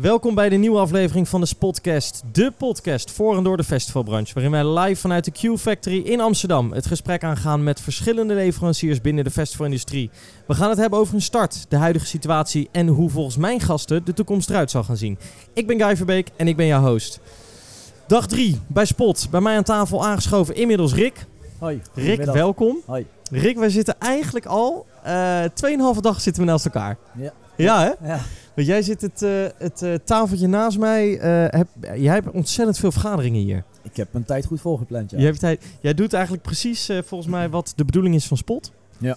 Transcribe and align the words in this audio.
Welkom 0.00 0.34
bij 0.34 0.48
de 0.48 0.56
nieuwe 0.56 0.78
aflevering 0.78 1.28
van 1.28 1.40
de 1.40 1.46
Spotcast, 1.46 2.22
de 2.32 2.52
podcast 2.58 3.10
voor 3.10 3.36
en 3.36 3.42
door 3.42 3.56
de 3.56 3.64
festivalbranche, 3.64 4.34
waarin 4.34 4.52
wij 4.52 4.66
live 4.66 5.00
vanuit 5.00 5.24
de 5.24 5.30
Q 5.30 5.58
Factory 5.58 5.98
in 5.98 6.20
Amsterdam 6.20 6.72
het 6.72 6.86
gesprek 6.86 7.24
aangaan 7.24 7.64
met 7.64 7.80
verschillende 7.80 8.34
leveranciers 8.34 9.00
binnen 9.00 9.24
de 9.24 9.30
festivalindustrie. 9.30 10.10
We 10.46 10.54
gaan 10.54 10.68
het 10.68 10.78
hebben 10.78 10.98
over 10.98 11.12
hun 11.12 11.22
start, 11.22 11.66
de 11.68 11.76
huidige 11.76 12.06
situatie 12.06 12.68
en 12.72 12.86
hoe 12.86 13.10
volgens 13.10 13.36
mijn 13.36 13.60
gasten 13.60 14.04
de 14.04 14.12
toekomst 14.12 14.50
eruit 14.50 14.70
zal 14.70 14.84
gaan 14.84 14.96
zien. 14.96 15.18
Ik 15.52 15.66
ben 15.66 15.80
Guy 15.80 15.96
Verbeek 15.96 16.28
en 16.36 16.48
ik 16.48 16.56
ben 16.56 16.66
jouw 16.66 16.82
host. 16.82 17.20
Dag 18.06 18.26
3 18.26 18.60
bij 18.66 18.84
Spot, 18.84 19.28
bij 19.30 19.40
mij 19.40 19.56
aan 19.56 19.62
tafel 19.62 20.06
aangeschoven 20.06 20.54
inmiddels 20.54 20.94
Rick. 20.94 21.26
Hoi. 21.58 21.82
Rick, 21.94 22.24
welkom. 22.24 22.76
Hoi. 22.86 23.06
Rick, 23.30 23.58
wij 23.58 23.70
zitten 23.70 23.94
eigenlijk 23.98 24.46
al 24.46 24.86
eh 25.02 25.42
2,5 25.94 26.00
dag 26.00 26.20
zitten 26.20 26.42
we 26.42 26.50
naast 26.50 26.64
elkaar. 26.64 26.96
Ja. 27.16 27.32
Ja, 27.64 27.80
hè? 27.82 28.08
Ja. 28.08 28.20
Want 28.54 28.66
jij 28.66 28.82
zit 28.82 29.00
het, 29.00 29.22
eh, 29.22 29.30
het 29.58 29.82
eh, 29.82 29.94
tafeltje 30.04 30.46
naast 30.46 30.78
mij. 30.78 31.18
eh, 31.18 31.58
heb, 31.58 31.68
jij 31.94 32.14
hebt 32.14 32.30
ontzettend 32.30 32.78
veel 32.78 32.92
vergaderingen 32.92 33.40
hier. 33.40 33.64
Ik 33.82 33.96
heb 33.96 34.08
mijn 34.10 34.24
tijd 34.24 34.46
goed 34.46 34.60
volgepland, 34.60 35.10
ja. 35.10 35.16
Jij, 35.16 35.26
hebt 35.26 35.40
tijd, 35.40 35.64
jij 35.80 35.94
doet 35.94 36.12
eigenlijk 36.12 36.42
precies 36.42 36.90
volgens 37.04 37.30
mij 37.30 37.48
wat 37.48 37.72
de 37.76 37.84
bedoeling 37.84 38.14
is 38.14 38.26
van 38.26 38.36
Spot. 38.36 38.72
Ja. 38.98 39.16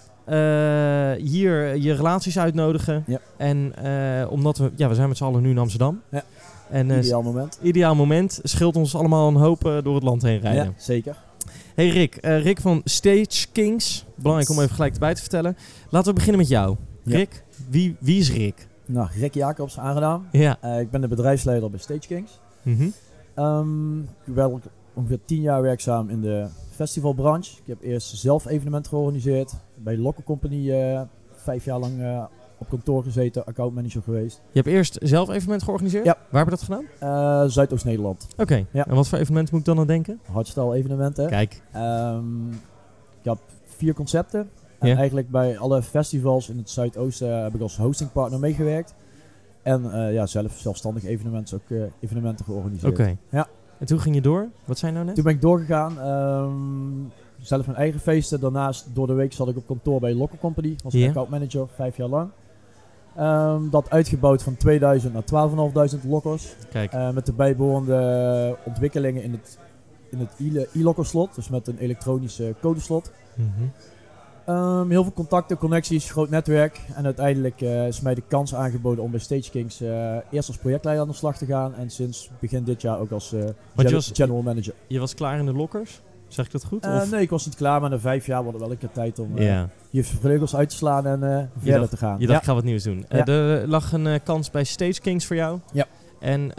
Hier 1.16 1.76
je 1.76 1.92
relaties 1.94 2.38
uitnodigen. 2.38 3.04
Ja. 3.06 3.20
En 3.36 3.72
omdat 4.28 4.58
we, 4.58 4.70
ja, 4.76 4.88
we 4.88 4.94
zijn 4.94 5.08
met 5.08 5.16
z'n 5.16 5.24
allen 5.24 5.42
nu 5.42 5.50
in 5.50 5.58
Amsterdam. 5.58 6.00
Ja. 6.10 6.22
En 6.70 6.90
Ideaal 6.90 7.22
moment. 7.22 7.58
ideaal 7.62 7.94
moment. 7.94 8.40
Scheelt 8.42 8.76
ons 8.76 8.94
allemaal 8.94 9.28
een 9.28 9.34
hoop 9.34 9.80
door 9.82 9.94
het 9.94 10.02
land 10.04 10.22
heen 10.22 10.40
rijden. 10.40 10.64
Ja, 10.64 10.72
zeker. 10.76 11.16
Hey 11.74 11.88
Rick, 11.88 12.18
Rick 12.20 12.60
van 12.60 12.80
Stage 12.84 13.46
Kings. 13.52 14.04
Belangrijk 14.14 14.50
om 14.50 14.60
even 14.60 14.74
gelijk 14.74 14.92
erbij 14.92 15.14
te 15.14 15.20
vertellen. 15.20 15.56
Laten 15.90 16.08
we 16.08 16.14
beginnen 16.14 16.40
met 16.40 16.48
jou. 16.48 16.76
Ja. 17.04 17.24
Wie, 17.68 17.96
wie 18.00 18.18
is 18.18 18.32
Rick? 18.32 18.68
Nou, 18.86 19.08
Rick 19.18 19.34
Jacobs, 19.34 19.78
aangedaan. 19.78 20.28
Ja. 20.32 20.56
Eh, 20.60 20.80
ik 20.80 20.90
ben 20.90 21.00
de 21.00 21.08
bedrijfsleider 21.08 21.70
bij 21.70 21.78
Stage 21.78 22.06
Kings. 22.06 22.40
Mhm. 22.62 22.88
Ehm, 23.34 24.00
ik 24.00 24.34
ben 24.34 24.62
ongeveer 24.94 25.18
tien 25.24 25.40
jaar 25.40 25.62
werkzaam 25.62 26.08
in 26.08 26.20
de 26.20 26.46
festivalbranche. 26.70 27.56
Ik 27.56 27.66
heb 27.66 27.82
eerst 27.82 28.16
zelf 28.16 28.46
evenementen 28.46 28.90
georganiseerd. 28.90 29.52
Bij 29.74 29.98
Local 29.98 30.22
Company 30.24 30.70
eh, 30.70 31.00
vijf 31.34 31.64
jaar 31.64 31.78
lang 31.78 32.00
eh, 32.00 32.24
op 32.58 32.68
kantoor 32.68 33.02
gezeten, 33.02 33.46
accountmanager 33.46 34.02
geweest. 34.02 34.40
Je 34.52 34.60
hebt 34.60 34.66
eerst 34.66 34.98
zelf 35.02 35.28
evenement 35.28 35.62
georganiseerd? 35.62 36.04
Ja. 36.04 36.16
Waar 36.30 36.44
hebben 36.44 36.58
we 36.58 36.66
dat 36.66 36.78
gedaan? 36.98 37.44
Eh, 37.44 37.50
Zuidoost-Nederland. 37.50 38.26
Oké. 38.36 38.66
Ja. 38.72 38.86
En 38.86 38.94
wat 38.94 39.08
voor 39.08 39.18
evenementen 39.18 39.54
moet 39.54 39.66
ik 39.66 39.74
dan 39.74 39.78
aan 39.78 39.86
denken? 39.86 40.20
Hardstyle 40.32 40.74
evenementen. 40.74 41.28
Kijk. 41.28 41.62
Ehm, 41.72 42.50
ik 42.50 43.24
heb 43.24 43.38
vier 43.64 43.94
concepten. 43.94 44.50
En 44.82 44.88
Ja. 44.88 44.96
eigenlijk 44.96 45.30
bij 45.30 45.58
alle 45.58 45.82
festivals 45.82 46.48
in 46.48 46.56
het 46.58 46.70
Zuidoosten 46.70 47.42
heb 47.42 47.54
ik 47.54 47.60
als 47.60 47.76
hostingpartner 47.76 48.40
meegewerkt. 48.40 48.94
En 49.62 49.92
eh, 49.92 50.12
ja, 50.12 50.26
zelf 50.26 50.58
zelfstandig 50.58 51.04
evenementen, 51.04 51.56
ook 51.64 51.70
eh, 51.78 51.82
evenementen 52.00 52.44
georganiseerd. 52.44 52.92
Oké. 52.92 53.16
Ja. 53.28 53.46
En 53.78 53.86
toen 53.86 54.00
ging 54.00 54.14
je 54.14 54.20
door? 54.20 54.48
Wat 54.64 54.78
zijn 54.78 54.92
nou 54.94 55.04
net? 55.06 55.14
Toen 55.14 55.24
ben 55.24 55.32
ik 55.34 55.40
doorgegaan. 55.40 56.00
ehm, 56.00 56.54
zelf 57.38 57.66
mijn 57.66 57.78
eigen 57.78 58.00
feesten. 58.00 58.40
Daarnaast 58.40 58.86
door 58.94 59.06
de 59.06 59.12
week 59.12 59.32
zat 59.32 59.48
ik 59.48 59.56
op 59.56 59.66
kantoor 59.66 60.00
bij 60.00 60.14
Local 60.14 60.38
Company. 60.40 60.76
Was 60.82 60.92
Ja. 60.92 61.06
account 61.08 61.28
manager, 61.30 61.66
vijf 61.74 61.96
jaar 61.96 62.08
lang. 62.08 62.30
Ehm, 63.16 63.70
dat 63.70 63.90
uitgebouwd 63.90 64.42
van 64.42 64.56
2000 64.56 65.12
naar 65.12 65.24
12.500 65.24 66.04
lokkers. 66.10 66.54
Kijk. 66.70 66.92
Eh, 66.92 67.10
met 67.10 67.26
de 67.26 67.32
bijbehorende 67.32 68.56
ontwikkelingen 68.64 69.22
in 69.22 69.32
het, 69.32 69.58
in 70.10 70.18
het 70.18 70.30
e- 70.38 70.78
e-locker 70.80 71.06
slot. 71.06 71.34
Dus 71.34 71.48
met 71.48 71.66
een 71.68 71.78
elektronische 71.78 72.54
codeslot. 72.60 73.12
Mhm. 73.34 73.48
Ehm, 74.46 74.90
heel 74.90 75.02
veel 75.02 75.12
contacten, 75.12 75.56
connecties, 75.56 76.10
groot 76.10 76.30
netwerk. 76.30 76.80
En 76.94 77.04
uiteindelijk 77.04 77.60
eh, 77.60 77.86
is 77.86 78.00
mij 78.00 78.14
de 78.14 78.22
kans 78.28 78.54
aangeboden 78.54 79.04
om 79.04 79.10
bij 79.10 79.20
Stage 79.20 79.50
Kings 79.50 79.80
eh, 79.80 80.16
eerst 80.30 80.48
als 80.48 80.56
projectleider 80.56 81.04
aan 81.04 81.10
de 81.10 81.16
slag 81.16 81.36
te 81.38 81.46
gaan. 81.46 81.74
En 81.74 81.90
sinds 81.90 82.30
begin 82.40 82.64
dit 82.64 82.82
jaar 82.82 82.98
ook 82.98 83.10
als 83.10 83.32
eh, 83.32 83.40
gen- 83.76 83.92
was- 83.92 84.10
general 84.12 84.42
manager. 84.42 84.74
Je 84.86 84.98
was 84.98 85.14
klaar 85.14 85.38
in 85.38 85.46
de 85.46 85.52
lokkers? 85.52 86.00
Zeg 86.28 86.46
ik 86.46 86.52
dat 86.52 86.64
goed? 86.64 86.86
Of? 86.86 87.10
nee, 87.10 87.20
ik 87.20 87.30
was 87.30 87.44
niet 87.46 87.54
klaar, 87.54 87.80
maar 87.80 87.90
na 87.90 87.98
vijf 87.98 88.26
jaar 88.26 88.42
wordt 88.42 88.52
het 88.58 88.62
wel 88.62 88.72
een 88.72 88.78
keer 88.78 88.90
tijd 88.92 89.18
om 89.18 89.38
Ja. 89.38 89.68
je 89.90 90.04
vleugels 90.04 90.56
uit 90.56 90.68
te 90.68 90.76
slaan 90.76 91.06
en 91.06 91.50
verder 91.58 91.78
dacht- 91.78 91.90
te 91.90 91.96
gaan. 91.96 92.20
Je 92.20 92.26
dacht, 92.26 92.38
ik 92.40 92.46
ga 92.46 92.54
wat 92.54 92.64
nieuws 92.64 92.82
doen. 92.82 93.04
Ja. 93.08 93.26
er 93.26 93.68
lag 93.68 93.92
een 93.92 94.22
kans 94.22 94.50
bij 94.50 94.64
Stage 94.64 95.00
Kings 95.00 95.26
voor 95.26 95.36
jou. 95.36 95.58
Ja. 95.72 95.86
En 96.20 96.52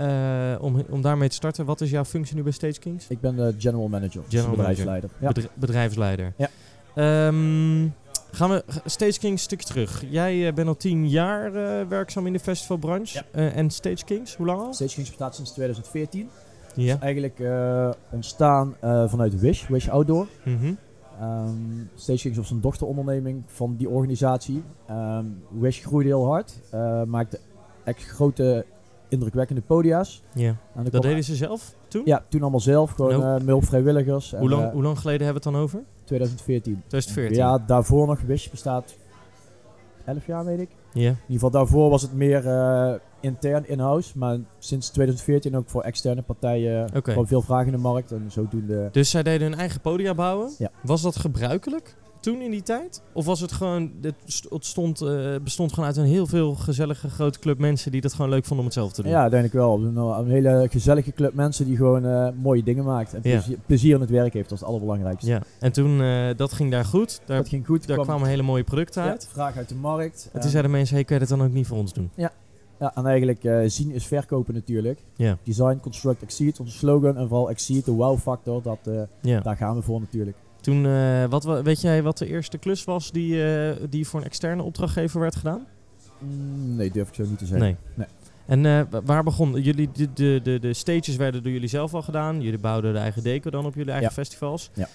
om, 0.62 0.84
om 0.90 1.02
daarmee 1.02 1.30
te 1.30 1.36
starten, 1.36 1.66
wat 1.66 1.82
is 1.82 1.90
jouw 1.90 2.06
functie 2.06 2.36
nu 2.36 2.44
bij 2.44 2.52
Stage 2.52 2.80
Kings? 2.80 3.08
Ik 3.08 3.20
ben 3.20 3.36
de 3.36 3.56
general 3.58 3.88
manager, 3.88 4.22
dus 4.22 4.30
General 4.30 4.50
de 4.52 4.58
bedrijfsleider. 4.58 5.10
Ja. 5.20 5.28
Bedri- 5.28 5.50
bedrijfsleider. 5.54 6.34
Ja. 6.38 6.50
Ehm, 6.96 7.88
gaan 8.32 8.50
we 8.50 8.64
Stage 8.86 9.20
Kings 9.20 9.24
een 9.24 9.38
stukje 9.38 9.68
terug. 9.68 10.04
Jij 10.10 10.48
eh, 10.48 10.54
bent 10.54 10.68
al 10.68 10.78
tien 10.78 11.10
jaar 11.10 11.46
eh, 11.56 11.88
werkzaam 11.88 12.28
in 12.28 12.34
de 12.34 12.40
festivalbranche. 12.40 13.18
Ja. 13.18 13.40
Eh, 13.40 13.58
en 13.58 13.70
Stage 13.70 14.06
Kings, 14.06 14.36
hoe 14.36 14.46
lang 14.46 14.60
al? 14.60 14.74
Stage 14.74 14.94
Kings 14.94 15.10
bestaat 15.10 15.36
sinds 15.36 15.52
2014. 15.52 16.30
Ja. 16.76 17.00
Eigenlijk 17.00 17.40
eh, 17.40 17.90
ontstaan 18.10 18.76
vanuit 18.82 19.40
Wish, 19.40 19.68
Wish 19.68 19.88
Outdoor. 19.88 20.28
Mhm. 20.44 20.74
Ehm 21.20 21.50
Stage 21.96 22.22
Kings 22.22 22.38
was 22.38 22.52
een 22.52 22.62
dochteronderneming 22.62 23.44
van 23.48 23.76
die 23.76 23.90
organisatie. 23.90 24.64
Ehm 24.88 25.26
Wish 25.50 25.86
groeide 25.86 26.10
heel 26.10 26.26
hard, 26.26 26.54
maakte 27.08 27.40
echt 27.84 28.04
grote 28.04 28.66
indrukwekkende 29.10 29.62
podia's. 29.62 30.24
Ja. 30.34 30.56
En 30.76 30.84
Dat 30.90 31.02
deden 31.02 31.24
ze 31.24 31.36
zelf 31.36 31.76
toen? 31.88 32.02
Ja, 32.06 32.26
toen 32.30 32.42
allemaal 32.42 32.60
zelf, 32.60 32.92
gewoon 32.92 33.34
met 33.34 33.46
hulp 33.46 33.66
vrijwilligers. 33.66 34.32
Hoe 34.32 34.40
En, 34.40 34.50
lang, 34.50 34.72
hoe 34.72 34.84
lang 34.84 35.00
geleden 35.00 35.26
hebben 35.26 35.44
we 35.44 35.50
het 35.50 35.58
dan 35.58 35.64
over? 35.64 35.84
2014. 36.04 36.84
2014. 36.88 37.38
Ja, 37.38 37.58
daarvoor 37.58 38.08
nog 38.08 38.22
Wish 38.22 38.48
bestaat 38.50 38.96
11 40.06 40.26
jaar, 40.26 40.46
weet 40.46 40.60
ik. 40.60 40.70
Ja. 40.94 41.02
In 41.02 41.08
ieder 41.08 41.18
geval 41.28 41.50
daarvoor 41.50 41.90
was 41.90 42.02
het 42.02 42.14
meer 42.14 42.48
eh, 42.48 42.94
intern 43.20 43.68
in-house. 43.68 44.18
Maar 44.18 44.38
sinds 44.60 44.90
2014 44.90 45.58
ook 45.58 45.70
voor 45.70 45.82
externe 45.82 46.22
partijen 46.22 46.90
Oké. 46.96 47.12
gewoon 47.12 47.28
veel 47.28 47.42
vragen 47.42 47.66
in 47.66 47.72
de 47.72 47.78
markt. 47.78 48.12
En 48.12 48.26
zodoende... 48.28 48.90
Dus 48.92 49.10
zij 49.10 49.24
deden 49.24 49.50
hun 49.50 49.60
eigen 49.60 49.82
podia 49.82 50.14
bouwen. 50.14 50.52
Ja. 50.58 50.70
Was 50.82 51.02
dat 51.02 51.16
gebruikelijk 51.16 51.96
toen 52.24 52.42
in 52.42 52.52
die 52.52 52.62
tijd? 52.62 53.02
Of 53.14 53.26
was 53.26 53.40
het 53.40 53.52
gewoon, 53.52 53.92
het 54.02 54.16
st- 54.26 54.50
het 54.50 54.66
stond, 54.66 55.02
eh, 55.02 55.36
bestond 55.44 55.74
gewoon 55.74 55.86
uit 55.90 55.98
een 55.98 56.06
heel 56.06 56.28
veel 56.28 56.54
gezellige 56.56 57.10
grote 57.10 57.40
club 57.40 57.58
mensen 57.60 57.92
die 57.92 58.02
dat 58.02 58.14
gewoon 58.14 58.30
leuk 58.32 58.42
vonden 58.46 58.60
om 58.60 58.66
het 58.66 58.74
zelf 58.74 58.92
te 58.94 59.02
doen? 59.02 59.12
Ja, 59.12 59.30
denk 59.30 59.46
ik 59.46 59.52
wel. 59.52 59.76
Een, 59.84 59.96
een 59.96 60.30
hele 60.30 60.68
gezellige 60.72 61.12
club 61.14 61.34
mensen 61.34 61.66
die 61.66 61.76
gewoon 61.76 62.06
eh, 62.06 62.28
mooie 62.42 62.64
dingen 62.64 62.84
maakt. 62.84 63.14
En 63.14 63.20
Ja. 63.24 63.30
plezier, 63.38 63.58
plezier 63.66 63.96
in 63.96 64.02
het 64.02 64.10
werk 64.10 64.34
heeft, 64.34 64.50
dat 64.50 64.58
is 64.58 64.60
het 64.60 64.70
allerbelangrijkste. 64.70 65.30
Ja. 65.30 65.42
En 65.60 65.72
toen, 65.72 66.02
eh, 66.02 66.28
dat 66.36 66.54
ging 66.54 66.72
daar 66.72 66.86
goed. 66.86 67.22
Daar, 67.26 67.38
Dat 67.38 67.48
ging 67.50 67.66
goed. 67.66 67.88
daar 67.88 67.96
kwam 67.96 68.08
kwamen 68.08 68.28
hele 68.28 68.44
mooie 68.44 68.64
producten 68.64 69.04
ja, 69.04 69.10
uit. 69.10 69.28
vraag 69.32 69.58
uit 69.58 69.70
de 69.70 69.76
markt. 69.76 70.24
En 70.26 70.30
En- 70.34 70.42
toen 70.42 70.50
zeiden 70.50 70.72
mensen, 70.72 70.96
hey, 70.96 71.04
kun 71.04 71.14
je 71.20 71.26
dat 71.26 71.38
dan 71.38 71.48
ook 71.48 71.54
niet 71.54 71.68
voor 71.68 71.78
ons 71.78 71.94
doen? 71.94 72.10
ja, 72.16 72.32
en 72.96 73.06
eigenlijk 73.06 73.44
eh, 73.44 73.60
zien 73.66 73.92
is 73.92 74.06
verkopen 74.06 74.54
natuurlijk. 74.54 75.00
Ja. 75.16 75.38
Design, 75.44 75.78
construct, 75.82 76.22
exceed, 76.22 76.60
onze 76.60 76.78
slogan. 76.78 77.18
En 77.18 77.28
vooral 77.28 77.50
exceed, 77.50 77.86
de 77.86 77.92
wow 77.92 78.18
factor, 78.18 78.62
dat, 78.62 78.78
eh, 78.84 79.02
Ja. 79.22 79.40
daar 79.40 79.56
gaan 79.58 79.76
we 79.76 79.82
voor 79.82 80.00
natuurlijk. 80.00 80.38
Toen, 80.64 80.86
eh, 80.86 81.26
wat, 81.26 81.44
wa- 81.44 81.62
weet 81.62 81.82
jij 81.82 82.04
wat 82.04 82.18
de 82.18 82.28
eerste 82.28 82.58
klus 82.58 82.84
was 82.84 83.12
die, 83.12 83.44
eh, 83.54 83.76
die 83.90 84.08
voor 84.08 84.20
een 84.20 84.26
externe 84.26 84.62
opdrachtgever 84.64 85.20
werd 85.20 85.36
gedaan? 85.36 85.66
Mm, 86.20 86.76
nee, 86.76 86.92
durf 86.92 87.08
ik 87.08 87.14
zo 87.14 87.24
niet 87.24 87.38
te 87.38 87.46
zeggen. 87.46 87.66
Nee. 87.66 87.76
Nee. 87.94 88.08
En 88.46 88.66
eh, 88.66 88.82
wa- 88.90 89.02
waar 89.04 89.24
begon 89.24 89.62
jullie? 89.62 89.90
De, 89.94 90.14
de, 90.14 90.40
de, 90.44 90.60
de 90.60 90.74
stages 90.74 91.16
werden 91.16 91.44
door 91.44 91.52
jullie 91.52 91.68
zelf 91.70 91.94
al 91.94 92.02
gedaan. 92.02 92.42
Jullie 92.42 92.60
bouwden 92.60 92.94
de 92.94 93.00
eigen 93.00 93.24
deco 93.24 93.50
dan 93.50 93.66
op 93.66 93.74
jullie 93.76 93.92
eigen 93.92 94.10
Ja. 94.10 94.14
festivals. 94.16 94.70
Ja. 94.74 94.88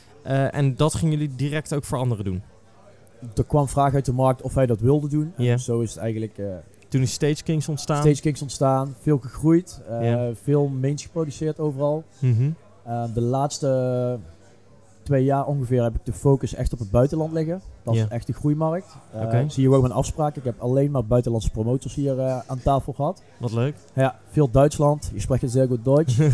En 0.50 0.76
dat 0.76 0.94
gingen 0.94 1.18
jullie 1.18 1.34
direct 1.36 1.74
ook 1.74 1.84
voor 1.84 1.98
anderen 1.98 2.24
doen. 2.24 2.42
Er 3.36 3.44
kwam 3.44 3.68
vraag 3.68 3.94
uit 3.94 4.04
de 4.04 4.12
markt 4.12 4.42
of 4.42 4.54
wij 4.54 4.66
dat 4.66 4.80
wilden 4.80 5.10
doen. 5.10 5.32
En 5.36 5.44
Ja. 5.44 5.56
zo 5.56 5.80
is 5.80 5.90
het 5.90 5.98
eigenlijk... 5.98 6.40
Toen 6.88 7.02
is 7.02 7.12
Stage 7.12 7.42
Kings 7.42 7.68
ontstaan. 7.68 8.02
Stage 8.02 8.20
Kings 8.20 8.42
ontstaan, 8.42 8.94
veel 9.00 9.18
gegroeid, 9.18 9.80
Ja. 10.00 10.30
veel 10.42 10.66
mains 10.68 11.02
geproduceerd 11.02 11.58
overal. 11.58 12.04
Mhm. 12.18 12.50
De 13.14 13.20
laatste 13.20 14.18
twee 15.08 15.24
jaar 15.24 15.46
ongeveer 15.46 15.82
heb 15.82 15.94
ik 15.94 16.00
de 16.04 16.12
focus 16.12 16.54
echt 16.54 16.72
op 16.72 16.78
het 16.78 16.90
buitenland 16.90 17.32
liggen. 17.32 17.60
Dat 17.82 17.94
is 17.94 18.08
echt 18.08 18.26
de 18.26 18.32
groeimarkt. 18.32 18.96
Oké. 19.14 19.44
Zie 19.48 19.62
je 19.62 19.74
ook 19.74 19.80
mijn 19.80 19.92
afspraak. 19.94 20.36
Ik 20.36 20.44
heb 20.44 20.60
alleen 20.60 20.90
maar 20.90 21.04
buitenlandse 21.04 21.50
promotors 21.50 21.94
hier 21.94 22.18
eh, 22.18 22.38
aan 22.46 22.60
tafel 22.62 22.92
gehad. 22.92 23.22
Wat 23.38 23.52
leuk. 23.52 23.74
Ja, 23.94 24.18
veel 24.30 24.50
Duitsland. 24.50 25.10
Je 25.14 25.20
spreekt 25.20 25.42
het 25.42 25.50
zeer 25.50 25.66
goed 25.66 25.84
Duits. 25.84 26.18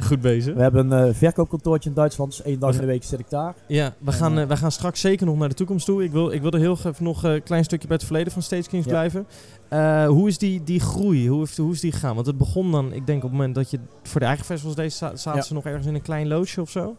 Goed 0.00 0.20
bezig. 0.20 0.54
We 0.54 0.62
hebben 0.62 0.90
een 0.90 1.08
eh, 1.08 1.14
verkoopkantoortje 1.14 1.88
in 1.88 1.94
Duitsland. 1.94 2.30
Dus 2.30 2.42
één 2.42 2.58
dag 2.58 2.70
We 2.70 2.74
in 2.76 2.80
de 2.80 2.86
week 2.86 3.04
zit 3.04 3.18
ik 3.18 3.30
daar. 3.30 3.54
Ja, 3.66 3.94
we 3.98 4.12
gaan, 4.12 4.46
we 4.46 4.56
gaan 4.56 4.72
straks 4.72 5.00
zeker 5.00 5.26
nog 5.26 5.36
naar 5.38 5.48
de 5.48 5.54
toekomst 5.54 5.86
toe. 5.86 6.04
Ik 6.04 6.12
wil, 6.12 6.30
ik 6.30 6.42
wil 6.42 6.50
er 6.50 6.58
heel 6.58 6.72
even 6.72 6.94
nog 7.04 7.22
een 7.22 7.42
klein 7.42 7.64
stukje 7.64 7.86
bij 7.88 7.96
het 7.96 8.04
verleden 8.06 8.32
van 8.32 8.42
Stage 8.42 8.68
Kings 8.68 8.86
Ja. 8.86 8.90
blijven. 8.92 9.26
Hoe 10.08 10.28
is 10.28 10.38
die, 10.38 10.62
die 10.64 10.80
groei? 10.80 11.28
Hoe, 11.28 11.38
heeft, 11.38 11.56
hoe 11.56 11.72
is 11.72 11.80
die 11.80 11.92
gegaan? 11.92 12.14
Want 12.14 12.26
het 12.26 12.38
begon 12.38 12.70
dan, 12.70 12.92
ik 12.92 13.06
denk 13.06 13.18
op 13.18 13.28
het 13.30 13.32
moment 13.38 13.54
dat 13.54 13.70
je 13.70 13.78
voor 14.02 14.20
de 14.20 14.26
eigen 14.26 14.44
festivals 14.44 14.76
deed, 14.76 14.92
za- 14.92 15.16
zaten 15.16 15.40
Ja. 15.40 15.46
ze 15.46 15.54
nog 15.54 15.64
ergens 15.64 15.86
in 15.86 15.94
een 15.94 16.02
klein 16.02 16.28
loodje 16.28 16.60
of 16.60 16.70
zo? 16.70 16.96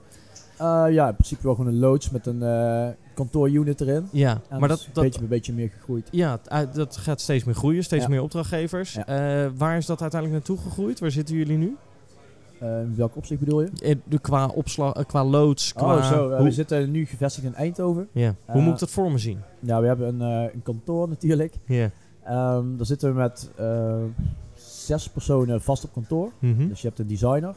Eh, 0.57 0.85
ja, 0.89 1.07
in 1.07 1.13
principe 1.13 1.43
wel 1.43 1.55
gewoon 1.55 1.73
een 1.73 1.79
loods 1.79 2.09
met 2.09 2.25
een 2.25 2.41
eh 2.43 2.87
kantoorunit 3.13 3.81
erin. 3.81 4.07
Ja, 4.11 4.41
En 4.49 4.59
maar 4.59 4.69
dat 4.69 4.69
dat, 4.69 4.79
is 4.87 4.93
dat, 4.93 5.03
beetje 5.03 5.19
bij 5.19 5.27
beetje 5.27 5.53
meer 5.53 5.69
gegroeid. 5.69 6.07
ja, 6.11 6.39
dat 6.73 6.97
gaat 6.97 7.21
steeds 7.21 7.43
meer 7.43 7.55
groeien, 7.55 7.83
steeds 7.83 8.03
Ja. 8.03 8.09
meer 8.09 8.21
opdrachtgevers. 8.21 8.93
Ja. 8.93 9.05
Eh, 9.05 9.51
waar 9.57 9.77
is 9.77 9.85
dat 9.85 10.01
uiteindelijk 10.01 10.45
naartoe 10.47 10.65
gegroeid? 10.67 10.99
Waar 10.99 11.11
zitten 11.11 11.35
jullie 11.35 11.57
nu? 11.57 11.75
In 12.59 12.93
welk 12.95 13.15
opzicht 13.15 13.39
bedoel 13.39 13.61
je? 13.61 13.99
De- 14.07 14.19
qua 14.19 14.47
opslag, 14.47 15.05
qua 15.05 15.25
loods, 15.25 15.73
qua... 15.73 15.95
oh, 15.97 16.09
zo. 16.11 16.43
we 16.43 16.51
zitten 16.51 16.91
nu 16.91 17.05
gevestigd 17.05 17.45
in 17.47 17.55
Eindhoven. 17.55 18.07
ja. 18.11 18.35
hoe 18.45 18.61
moet 18.61 18.73
ik 18.73 18.79
dat 18.79 18.89
voor 18.91 19.11
me 19.11 19.17
zien? 19.17 19.39
Ja, 19.59 19.81
we 19.81 19.87
hebben 19.87 20.07
een, 20.21 20.49
een 20.53 20.63
kantoor 20.63 21.09
natuurlijk. 21.09 21.53
Ja. 21.65 21.89
Ehm 22.23 22.75
daar 22.77 22.85
zitten 22.85 23.09
we 23.09 23.15
met 23.19 23.49
zes 24.55 25.09
personen 25.09 25.61
vast 25.61 25.83
op 25.83 25.93
kantoor. 25.93 26.31
Mhm. 26.39 26.67
Dus 26.67 26.81
je 26.81 26.87
hebt 26.87 26.99
een 26.99 27.07
designer, 27.07 27.55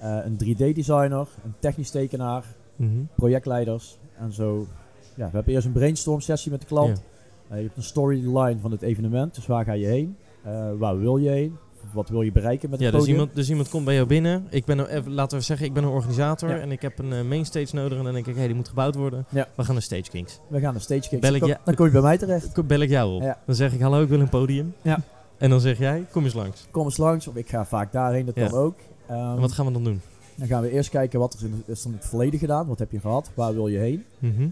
een 0.00 0.36
3D-designer, 0.36 1.26
een 1.44 1.54
technisch 1.58 1.90
tekenaar, 1.90 2.44
Mhm. 2.76 2.90
projectleiders 3.14 3.98
en 4.18 4.32
zo. 4.32 4.66
Ja, 5.14 5.24
we 5.30 5.36
hebben 5.36 5.54
eerst 5.54 5.66
een 5.66 5.72
brainstorm 5.72 6.20
sessie 6.20 6.50
met 6.50 6.60
de 6.60 6.66
klant. 6.66 7.02
Eh, 7.48 7.56
je 7.56 7.62
hebt 7.62 7.76
een 7.76 7.82
storyline 7.82 8.56
van 8.60 8.70
het 8.70 8.82
evenement, 8.82 9.34
dus 9.34 9.46
waar 9.46 9.64
ga 9.64 9.72
je 9.72 9.86
heen? 9.86 10.16
Eh, 10.44 10.68
waar 10.78 10.98
wil 10.98 11.16
je 11.16 11.28
heen? 11.30 11.56
Wat 11.92 12.08
wil 12.08 12.22
je 12.22 12.32
bereiken 12.32 12.70
met 12.70 12.78
Ja, 12.78 12.84
het 12.84 12.94
dus 12.94 13.00
podium? 13.02 13.18
iemand, 13.20 13.36
dus 13.36 13.48
iemand 13.50 13.68
komt 13.68 13.84
bij 13.84 13.94
jou 13.94 14.06
binnen. 14.06 14.46
Ik 14.50 14.64
ben, 14.64 14.86
even, 14.86 15.12
laten 15.12 15.38
we 15.38 15.44
zeggen, 15.44 15.66
ik 15.66 15.72
ben 15.72 15.82
een 15.82 15.88
organisator 15.90 16.48
Ja. 16.48 16.58
en 16.58 16.72
ik 16.72 16.82
heb 16.82 16.98
een 16.98 17.12
eh, 17.12 17.22
mainstage 17.22 17.74
nodig. 17.74 17.98
En 17.98 18.04
dan 18.04 18.12
denk 18.12 18.26
ik, 18.26 18.36
hé, 18.36 18.46
die 18.46 18.54
moet 18.54 18.68
gebouwd 18.68 18.94
worden. 18.94 19.24
Ja. 19.28 19.48
We 19.54 19.64
gaan 19.64 19.74
naar 19.74 19.82
Stage 19.82 20.10
Kings. 20.10 20.40
We 20.48 20.60
gaan 20.60 20.72
naar 20.72 20.82
Stage. 20.82 21.18
Bel 21.18 21.34
ik 21.34 21.40
Dan 21.40 21.48
kom- 21.50 21.58
Dan 21.64 21.74
kom 21.74 21.86
je 21.86 21.92
bij 21.92 22.00
mij 22.00 22.18
terecht. 22.18 22.66
Bel 22.66 22.80
ik 22.80 22.88
jou 22.90 23.14
op. 23.14 23.22
Ja. 23.22 23.38
Dan 23.46 23.54
zeg 23.54 23.72
ik, 23.72 23.80
hallo, 23.80 24.02
ik 24.02 24.08
wil 24.08 24.20
een 24.20 24.28
podium. 24.28 24.74
Ja. 24.82 24.98
En 25.38 25.50
dan 25.50 25.60
zeg 25.60 25.78
jij, 25.78 26.04
kom 26.10 26.24
eens 26.24 26.34
langs. 26.34 26.66
Kom 26.70 26.84
eens 26.84 26.96
langs, 26.96 27.26
of 27.28 27.36
ik 27.36 27.48
ga 27.48 27.64
vaak 27.64 27.92
daarheen, 27.92 28.26
dat 28.26 28.34
Ja. 28.34 28.46
kan 28.48 28.58
ook. 28.58 28.74
Ehm, 29.08 29.18
En 29.34 29.40
wat 29.40 29.52
gaan 29.52 29.66
we 29.66 29.72
dan 29.72 29.84
doen? 29.84 30.00
Dan 30.34 30.46
gaan 30.46 30.62
we 30.62 30.70
eerst 30.70 30.90
kijken 30.90 31.18
wat 31.20 31.34
is, 31.34 31.42
in, 31.42 31.62
is 31.66 31.80
er 31.84 31.90
in 31.90 31.96
het 31.96 32.06
verleden 32.06 32.38
gedaan. 32.38 32.66
Wat 32.66 32.78
heb 32.78 32.90
je 32.92 33.00
gehad? 33.00 33.30
Waar 33.34 33.54
wil 33.54 33.66
je 33.68 33.78
heen? 33.78 34.04
Mhm. 34.18 34.48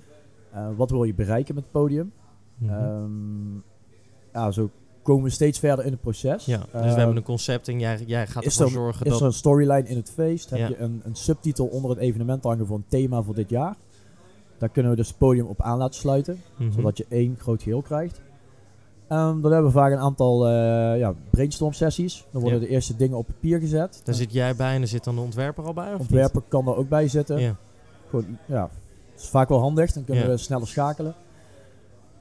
Eh, 0.53 0.67
wat 0.77 0.91
wil 0.91 1.05
je 1.05 1.15
bereiken 1.15 1.55
met 1.55 1.65
het 1.65 1.73
podium? 1.73 2.13
Mhm. 2.59 2.73
Ehm, 2.73 3.55
ja, 4.33 4.51
zo 4.51 4.71
komen 5.03 5.25
we 5.25 5.31
steeds 5.31 5.59
verder 5.59 5.85
in 5.85 5.93
het 5.93 6.01
proces. 6.01 6.45
ja, 6.45 6.59
dus 6.59 6.67
we 6.73 6.79
Ehm, 6.79 6.97
hebben 6.99 7.17
een 7.17 7.23
concept 7.23 7.69
en 7.69 7.79
jij, 7.79 7.99
jij 8.07 8.27
gaat 8.27 8.45
is 8.45 8.53
ervoor 8.61 8.67
er- 8.67 8.73
zorgen 8.73 9.07
Is 9.07 9.13
dat... 9.13 9.21
er 9.21 9.27
een 9.27 9.33
storyline 9.33 9.89
in 9.89 9.97
het 9.97 10.11
feest? 10.11 10.51
Heb 10.51 10.59
Ja. 10.59 10.69
je 10.69 10.79
een, 10.79 11.01
een 11.05 11.15
subtitel 11.17 11.67
onder 11.67 11.91
het 11.91 11.99
evenement 11.99 12.43
hangen 12.45 12.67
voor 12.67 12.77
een 12.77 12.85
thema 12.89 13.23
voor 13.23 13.35
dit 13.35 13.49
jaar? 13.51 13.77
Daar 14.59 14.69
kunnen 14.69 14.91
we 14.91 14.97
dus 14.97 15.09
het 15.09 15.19
podium 15.19 15.47
op 15.47 15.61
aan 15.63 15.79
laten 15.79 16.01
sluiten, 16.01 16.43
Mhm. 16.57 16.73
zodat 16.73 16.97
je 16.97 17.07
één 17.09 17.37
groot 17.39 17.63
geheel 17.63 17.83
krijgt. 17.83 18.21
Ehm, 19.09 19.41
dan 19.41 19.53
hebben 19.53 19.71
we 19.73 19.79
vaak 19.79 19.93
een 19.93 19.99
aantal 19.99 20.47
eh 20.49 20.99
ja, 20.99 21.15
brainstorm 21.31 21.73
sessies. 21.73 22.27
Dan 22.31 22.41
worden 22.43 22.61
Ja. 22.61 22.67
de 22.67 22.73
eerste 22.73 22.97
dingen 22.97 23.17
op 23.19 23.27
papier 23.27 23.59
gezet. 23.59 24.01
Daar 24.05 24.15
zit 24.15 24.33
jij 24.33 24.57
bij 24.57 24.75
en 24.75 24.81
er 24.81 24.89
zit 24.89 25.05
dan 25.05 25.15
de 25.15 25.21
ontwerper 25.21 25.65
al 25.65 25.73
bij? 25.75 25.85
Of 25.87 25.91
niet? 25.93 26.01
ontwerper 26.01 26.43
kan 26.49 26.67
er 26.69 26.77
ook 26.77 26.89
bij 26.89 27.09
zitten. 27.09 27.41
Ja. 27.41 27.57
Gewoon, 28.09 28.39
ja, 28.47 28.61
dat 28.61 29.23
is 29.23 29.29
vaak 29.29 29.49
wel 29.49 29.61
handig, 29.61 29.93
dan 29.93 30.05
kunnen 30.05 30.29
we 30.29 30.37
sneller 30.37 30.67
schakelen. 30.67 31.15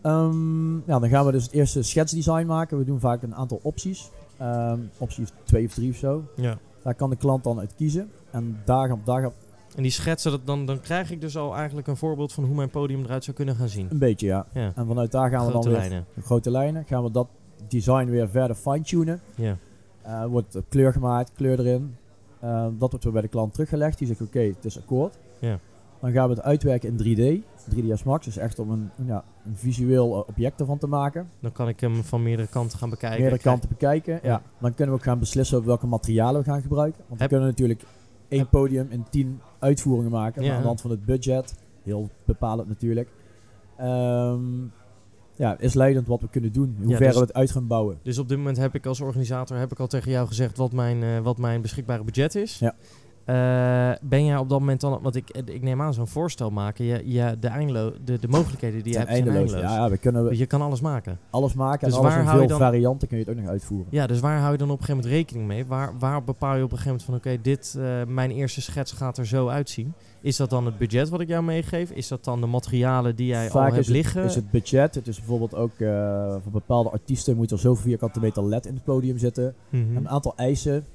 Ehm, 0.02 0.76
ja, 0.76 1.00
dan 1.00 1.10
gaan 1.10 1.26
we 1.26 1.32
dus 1.32 1.44
het 1.44 1.52
eerste 1.54 1.82
schetsdesign 1.82 2.46
maken. 2.46 2.78
We 2.78 2.86
doen 2.86 3.00
vaak 3.00 3.22
een 3.24 3.36
aantal 3.36 3.60
opties. 3.64 4.10
Ehm 4.38 4.80
opties 4.98 5.30
twee 5.44 5.66
of 5.66 5.74
drie 5.74 5.90
of 5.90 5.96
zo. 5.98 6.24
ja. 6.36 6.58
Daar 6.84 6.96
kan 6.96 7.10
de 7.10 7.16
klant 7.16 7.44
dan 7.44 7.60
uit 7.60 7.76
kiezen. 7.76 8.12
En 8.32 8.62
dag 8.66 8.92
op 8.92 9.06
dag 9.06 9.26
op 9.26 9.34
En 9.76 9.82
die 9.84 9.92
schetsen, 9.92 10.32
dat, 10.32 10.46
dan, 10.46 10.66
dan 10.66 10.80
krijg 10.80 11.12
ik 11.12 11.22
dus 11.22 11.38
al 11.38 11.56
eigenlijk 11.56 11.88
een 11.88 11.98
voorbeeld 11.98 12.34
van 12.34 12.44
hoe 12.44 12.56
mijn 12.56 12.70
podium 12.70 13.04
eruit 13.04 13.24
zou 13.24 13.36
kunnen 13.36 13.56
gaan 13.56 13.68
zien. 13.70 13.88
een 13.92 13.98
beetje, 13.98 14.26
ja. 14.28 14.46
Ja, 14.54 14.72
En 14.76 14.86
vanuit 14.88 15.12
daar 15.12 15.30
gaan 15.30 15.46
we 15.46 15.52
dan 15.52 15.64
weer 15.64 15.72
lijnen. 15.72 16.06
de 16.14 16.22
grote 16.22 16.52
lijnen. 16.52 16.86
Gaan 16.86 17.04
we 17.04 17.12
dat 17.12 17.28
design 17.68 18.06
weer 18.06 18.30
verder 18.30 18.56
fine-tunen. 18.56 19.22
Ja. 19.36 19.58
Eh, 20.02 20.26
wordt 20.26 20.58
kleur 20.70 20.92
gemaakt, 20.94 21.32
kleur 21.36 21.60
erin. 21.60 21.96
Eh, 22.40 22.68
dat 22.78 22.90
wordt 22.90 23.04
weer 23.04 23.14
bij 23.14 23.22
de 23.22 23.28
klant 23.28 23.54
teruggelegd. 23.54 23.98
Die 23.98 24.08
zegt 24.08 24.22
oké, 24.22 24.40
het 24.40 24.66
is 24.66 24.78
akkoord. 24.78 25.18
Ja. 25.40 25.60
Dan 26.00 26.12
gaan 26.12 26.30
we 26.30 26.36
het 26.36 26.44
uitwerken 26.44 26.90
in 26.90 26.98
3D. 26.98 27.44
3ds 27.70 28.04
Max 28.04 28.28
is 28.28 28.38
echt 28.38 28.60
om 28.60 28.72
een, 28.72 28.90
ja, 29.06 29.24
een 29.46 29.56
visueel 29.58 30.14
eh, 30.14 30.30
object 30.30 30.60
ervan 30.60 30.78
te 30.78 30.88
maken. 30.88 31.30
Dan 31.40 31.52
kan 31.52 31.68
ik 31.68 31.80
hem 31.80 32.04
van 32.04 32.24
meerdere 32.24 32.48
kanten 32.48 32.78
gaan 32.78 32.90
bekijken. 32.90 33.20
Meerdere 33.22 33.42
kanten 33.42 33.70
bekijken. 33.70 34.14
Ja. 34.14 34.30
Ja. 34.30 34.42
Dan 34.60 34.74
kunnen 34.74 34.96
we 34.96 35.00
ook 35.02 35.06
gaan 35.08 35.20
beslissen 35.20 35.56
over 35.58 35.68
welke 35.68 35.88
materialen 35.88 36.44
we 36.44 36.50
gaan 36.50 36.62
gebruiken. 36.62 37.04
Want 37.08 37.22
we 37.22 37.28
kunnen 37.28 37.48
natuurlijk 37.48 37.84
één 38.28 38.50
podium 38.50 38.88
in 38.90 39.06
10 39.10 39.42
uitvoeringen 39.64 40.12
maken. 40.12 40.42
Ja. 40.42 40.48
Maar 40.48 40.56
aan 40.56 40.62
de 40.62 40.68
hand 40.68 40.82
van 40.82 40.92
het 40.92 41.06
budget, 41.06 41.56
heel 41.84 42.10
bepalend 42.26 42.68
natuurlijk. 42.68 43.10
Ehm, 43.78 44.42
ja, 45.36 45.58
is 45.60 45.74
leidend 45.74 46.08
wat 46.08 46.22
we 46.22 46.30
kunnen 46.30 46.52
doen. 46.52 46.76
Hoe 46.82 46.90
Ja, 46.90 46.98
ver 46.98 47.06
dus- 47.08 47.16
we 47.16 47.22
het 47.22 47.34
uit 47.34 47.52
gaan 47.52 47.68
bouwen. 47.68 48.00
Dus 48.04 48.18
op 48.18 48.28
dit 48.30 48.38
moment 48.38 48.58
heb 48.58 48.76
ik 48.76 48.86
als 48.86 49.02
organisator 49.02 49.58
heb 49.58 49.72
ik 49.72 49.80
al 49.80 49.88
tegen 49.88 50.12
jou 50.12 50.28
gezegd 50.28 50.58
wat 50.58 50.72
mijn, 50.72 51.04
eh, 51.04 51.20
wat 51.20 51.38
mijn 51.38 51.62
beschikbare 51.62 52.04
budget 52.04 52.36
is. 52.36 52.60
Ja. 52.60 52.76
Eh, 53.26 53.92
ben 54.02 54.26
jij 54.26 54.38
op 54.38 54.50
dat 54.50 54.60
moment 54.60 54.82
dan, 54.82 55.00
want 55.02 55.16
ik, 55.16 55.30
ik 55.46 55.62
neem 55.62 55.82
aan 55.82 55.94
zo'n 55.94 56.08
voorstel 56.08 56.50
maken, 56.50 56.86
je, 56.86 57.02
je, 57.12 57.38
de, 57.40 57.48
eindelo, 57.48 57.94
de, 58.06 58.20
de 58.20 58.28
mogelijkheden 58.28 58.84
die 58.84 58.92
je 58.92 58.98
hebt 58.98 59.12
zijn 59.12 59.24
eindeloos. 59.24 59.52
eindeloos. 59.52 59.76
Ja, 59.78 59.84
ja, 59.84 59.90
we 59.90 59.98
kunnen 59.98 60.24
Dus 60.30 60.38
je 60.38 60.46
kan 60.46 60.62
alles 60.62 60.82
maken. 60.82 61.20
alles 61.30 61.54
maken 61.54 61.88
Dus 61.88 61.98
en 61.98 62.04
alles 62.04 62.14
waar 62.14 62.24
in 62.24 62.30
veel 62.40 62.48
dan- 62.48 62.58
varianten 62.60 63.08
kun 63.08 63.18
je 63.18 63.24
het 63.24 63.34
ook 63.34 63.40
nog 63.42 63.50
uitvoeren. 63.52 63.88
Ja, 63.90 64.08
dus 64.08 64.20
waar 64.20 64.40
hou 64.40 64.52
je 64.52 64.58
dan 64.58 64.70
op 64.72 64.80
een 64.80 64.86
gegeven 64.86 65.02
moment 65.04 65.20
rekening 65.22 65.48
mee? 65.48 65.66
Waar, 65.66 65.94
waar 66.00 66.24
bepaal 66.24 66.56
je 66.56 66.64
op 66.64 66.72
een 66.72 66.78
gegeven 66.78 67.02
moment 67.08 67.24
van 67.24 67.32
oké, 67.34 67.42
dit, 67.42 67.76
eh, 67.80 68.14
mijn 68.14 68.32
eerste 68.32 68.62
schets 68.62 68.92
gaat 68.92 69.18
er 69.18 69.26
zo 69.28 69.48
uitzien? 69.48 69.94
Is 70.22 70.38
dat 70.38 70.50
dan 70.50 70.66
het 70.66 70.78
budget 70.78 71.10
wat 71.10 71.22
ik 71.22 71.28
jou 71.28 71.44
meegeef? 71.44 71.92
Is 71.92 72.08
dat 72.08 72.24
dan 72.24 72.42
de 72.42 72.48
materialen 72.48 73.16
die 73.16 73.28
jij 73.28 73.50
al 73.52 73.62
hebt 73.62 73.72
is 73.78 73.86
het, 73.88 73.96
liggen? 73.96 74.24
is 74.24 74.36
het 74.36 74.52
budget. 74.52 74.96
Het 74.96 75.08
is 75.08 75.18
bijvoorbeeld 75.18 75.56
ook 75.56 75.80
eh, 75.80 76.36
voor 76.44 76.52
bepaalde 76.52 76.90
artiesten 76.90 77.36
moet 77.36 77.52
er 77.52 77.60
zoveel 77.60 77.84
vierkante 77.84 78.20
meter 78.20 78.46
LED 78.48 78.66
in 78.66 78.74
het 78.74 78.84
podium 78.84 79.18
zitten. 79.18 79.54
Mhm. 79.70 79.96
Een 79.96 80.10
aantal 80.10 80.34
eisen 80.36 80.86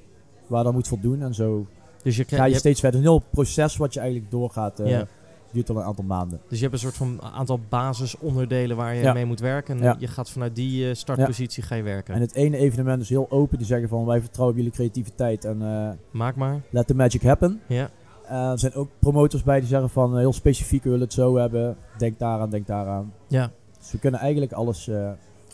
waar 0.47 0.63
dan 0.63 0.73
moet 0.73 0.87
voldoen. 0.87 1.21
En 1.21 1.33
zo 1.33 1.65
Dus 2.03 2.15
je, 2.15 2.21
ga 2.23 2.27
krijgt, 2.27 2.45
je 2.47 2.51
je 2.53 2.57
steeds 2.59 2.79
verder. 2.79 2.99
Een 2.99 3.05
heel 3.05 3.23
proces 3.31 3.77
wat 3.77 3.93
je 3.93 3.99
eigenlijk 3.99 4.31
doorgaat. 4.31 4.79
eh 4.79 4.89
Ja. 4.89 5.05
Duurt 5.51 5.69
al 5.69 5.75
een 5.77 5.83
aantal 5.83 6.03
maanden. 6.03 6.39
dus 6.47 6.57
je 6.57 6.63
hebt 6.63 6.73
een 6.73 6.79
soort 6.79 6.95
van 6.95 7.21
aantal 7.21 7.59
basisonderdelen 7.69 8.77
waar 8.77 8.95
je 8.95 9.01
Ja. 9.01 9.13
mee 9.13 9.25
moet 9.25 9.39
werken. 9.39 9.77
En 9.77 9.83
Ja. 9.83 9.95
je 9.99 10.07
gaat 10.07 10.29
vanuit 10.29 10.55
die 10.55 10.89
eh, 10.89 10.95
startpositie 10.95 11.63
ga 11.63 11.75
je 11.75 11.83
werken. 11.83 12.13
En 12.13 12.21
het 12.21 12.33
ene 12.33 12.57
evenement 12.57 13.01
is 13.01 13.09
heel 13.09 13.31
open. 13.31 13.57
Die 13.57 13.67
zeggen 13.67 13.89
van 13.89 14.05
wij 14.05 14.19
vertrouwen 14.21 14.55
op 14.57 14.61
jullie 14.61 14.75
creativiteit 14.77 15.45
en 15.45 15.61
eh, 15.61 15.89
Maak 16.11 16.35
maar. 16.35 16.61
let 16.69 16.87
the 16.87 16.95
magic 16.95 17.21
happen. 17.23 17.61
Ja. 17.67 17.89
Er 18.29 18.59
zijn 18.59 18.73
ook 18.73 18.89
promotors 18.99 19.43
bij 19.43 19.59
die 19.59 19.69
zeggen 19.69 19.89
van 19.89 20.17
heel 20.17 20.33
specifiek 20.33 20.83
we 20.83 20.89
willen 20.89 21.05
het 21.05 21.13
zo 21.13 21.35
hebben. 21.37 21.77
Denk 21.97 22.19
daaraan, 22.19 22.49
denk 22.49 22.67
daaraan. 22.67 23.13
ja. 23.27 23.51
Dus 23.79 23.91
we 23.91 23.99
kunnen 23.99 24.19
eigenlijk 24.19 24.51
alles... 24.51 24.89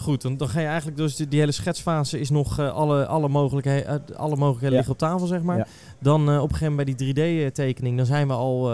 Goed, 0.02 0.22
dan, 0.22 0.38
dan 0.38 0.48
ga 0.50 0.60
je 0.60 0.66
eigenlijk 0.68 0.98
dus 0.98 1.16
die, 1.16 1.28
die 1.28 1.40
hele 1.40 1.52
schetsfase 1.52 2.20
is 2.20 2.30
nog 2.30 2.60
eh, 2.60 2.74
alle, 2.74 3.06
alle 3.06 3.28
mogelijkheden, 3.28 3.88
eh, 4.10 4.16
alle 4.18 4.36
mogelijkheden 4.36 4.70
Ja. 4.70 4.76
liggen 4.76 4.92
op 4.94 4.98
tafel, 4.98 5.28
zeg 5.28 5.42
maar. 5.42 5.58
Ja. 5.58 5.68
Dan 6.00 6.30
eh, 6.30 6.36
op 6.36 6.50
een 6.50 6.56
gegeven 6.56 6.74
moment 6.76 6.98
bij 6.98 7.14
die 7.14 7.14
3D-tekening, 7.52 7.98
dan 7.98 8.06
zijn 8.06 8.28
we 8.28 8.34
al, 8.34 8.66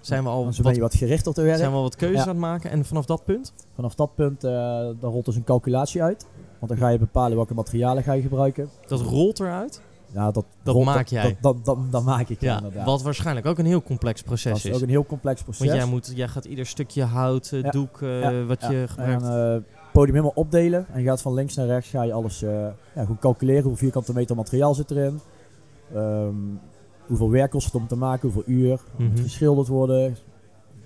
zijn 0.00 0.22
we 0.22 0.28
al 0.28 0.44
dan 0.44 0.54
wat, 0.62 0.74
je 0.74 0.80
wat 0.80 0.94
gerichter 0.94 1.34
te 1.34 1.42
werk. 1.42 1.58
zijn 1.58 1.70
we 1.70 1.76
al 1.76 1.82
wat 1.82 1.96
keuzes 1.96 2.16
Ja. 2.16 2.22
aan 2.22 2.28
het 2.28 2.38
maken. 2.38 2.70
En 2.70 2.84
vanaf 2.84 3.04
dat 3.06 3.24
punt, 3.24 3.52
Vanaf 3.74 3.94
dat 3.94 4.14
punt 4.14 4.40
dan 4.40 4.96
rolt 5.00 5.24
dus 5.24 5.36
een 5.36 5.44
calculatie 5.44 6.02
uit. 6.02 6.26
Want 6.58 6.72
dan 6.72 6.80
ga 6.80 6.88
je 6.92 6.98
bepalen 6.98 7.36
welke 7.36 7.54
materialen 7.54 8.02
ga 8.02 8.12
je 8.12 8.22
gebruiken. 8.22 8.68
dat 8.86 9.00
rolt 9.00 9.40
eruit. 9.40 9.80
Ja, 10.12 10.30
dat, 10.30 10.44
Dat 10.62 10.84
maak 10.84 11.06
jij. 11.06 11.22
Dat, 11.22 11.34
dat, 11.40 11.64
dat, 11.64 11.92
dat 11.92 12.04
maak 12.04 12.28
ik, 12.28 12.40
ja, 12.40 12.56
inderdaad. 12.56 12.86
wat 12.86 13.02
waarschijnlijk 13.02 13.46
ook 13.46 13.58
een 13.58 13.66
heel 13.66 13.82
complex 13.82 14.16
dat 14.18 14.26
proces 14.26 14.52
is 14.52 14.64
is. 14.64 14.74
ook 14.76 14.82
een 14.82 14.88
heel 14.88 15.06
complex 15.06 15.42
proces. 15.42 15.66
Want 15.66 15.78
jij, 15.80 15.88
moet, 15.88 16.12
jij 16.14 16.28
gaat 16.28 16.44
ieder 16.44 16.66
stukje 16.66 17.02
hout, 17.02 17.48
Ja. 17.62 17.70
doek, 17.70 17.98
Ja, 18.00 18.44
wat 18.44 18.60
je 18.60 18.84
gebruikt. 18.88 19.64
Podium 19.94 20.14
helemaal 20.14 20.36
opdelen. 20.44 20.86
En 20.92 21.00
je 21.00 21.06
gaat 21.06 21.22
van 21.22 21.34
links 21.34 21.54
naar 21.54 21.66
rechts 21.66 21.88
ga 21.90 22.02
je 22.02 22.12
alles 22.12 22.42
eh, 22.42 22.66
ja, 22.94 23.04
goed 23.04 23.18
calculeren. 23.18 23.62
Hoeveel 23.62 23.78
vierkante 23.80 24.12
meter 24.12 24.36
materiaal 24.36 24.74
zit 24.74 24.90
erin. 24.90 25.20
Ehm, 25.94 26.34
hoeveel 27.06 27.30
werk 27.30 27.50
kost 27.50 27.66
het 27.66 27.74
om 27.74 27.86
te 27.86 27.96
maken. 27.96 28.30
Hoeveel 28.32 28.54
uur. 28.54 28.80
Mhm. 28.96 29.08
Moet 29.08 29.20
geschilderd 29.20 29.68
worden. 29.68 30.16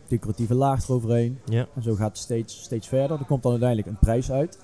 Decoratieve 0.08 0.54
laag 0.54 0.88
eroverheen. 0.88 1.38
ja. 1.44 1.66
En 1.74 1.82
zo 1.82 1.94
gaat 1.94 2.08
het 2.08 2.18
steeds, 2.18 2.62
steeds 2.62 2.88
verder. 2.88 3.18
Er 3.18 3.24
komt 3.24 3.42
dan 3.42 3.50
uiteindelijk 3.50 3.88
een 3.88 3.98
prijs 4.00 4.30
uit. 4.30 4.58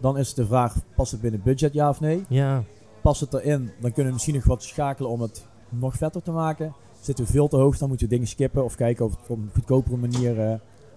Dan 0.00 0.18
is 0.18 0.34
de 0.34 0.46
vraag, 0.46 0.76
past 0.96 1.12
het 1.12 1.20
binnen 1.20 1.40
budget 1.44 1.72
ja 1.72 1.88
of 1.88 2.00
nee? 2.00 2.24
ja, 2.28 2.62
Past 3.02 3.20
het 3.20 3.34
erin, 3.34 3.70
dan 3.80 3.92
kunnen 3.92 4.06
we 4.06 4.12
misschien 4.12 4.34
nog 4.34 4.44
wat 4.44 4.62
schakelen 4.62 5.10
om 5.10 5.20
het 5.20 5.46
nog 5.68 5.96
vetter 5.96 6.22
te 6.22 6.30
maken. 6.30 6.74
Zitten 7.00 7.24
we 7.24 7.30
veel 7.30 7.48
te 7.48 7.56
hoog, 7.56 7.78
dan 7.78 7.88
moeten 7.88 8.06
we 8.08 8.12
dingen 8.14 8.28
skippen 8.28 8.64
of 8.64 8.74
kijken 8.74 9.04
of 9.04 9.10
we 9.12 9.16
het 9.20 9.30
op 9.30 9.36
een 9.38 9.50
goedkopere 9.54 9.96
manier 9.96 10.40
eh, 10.40 10.46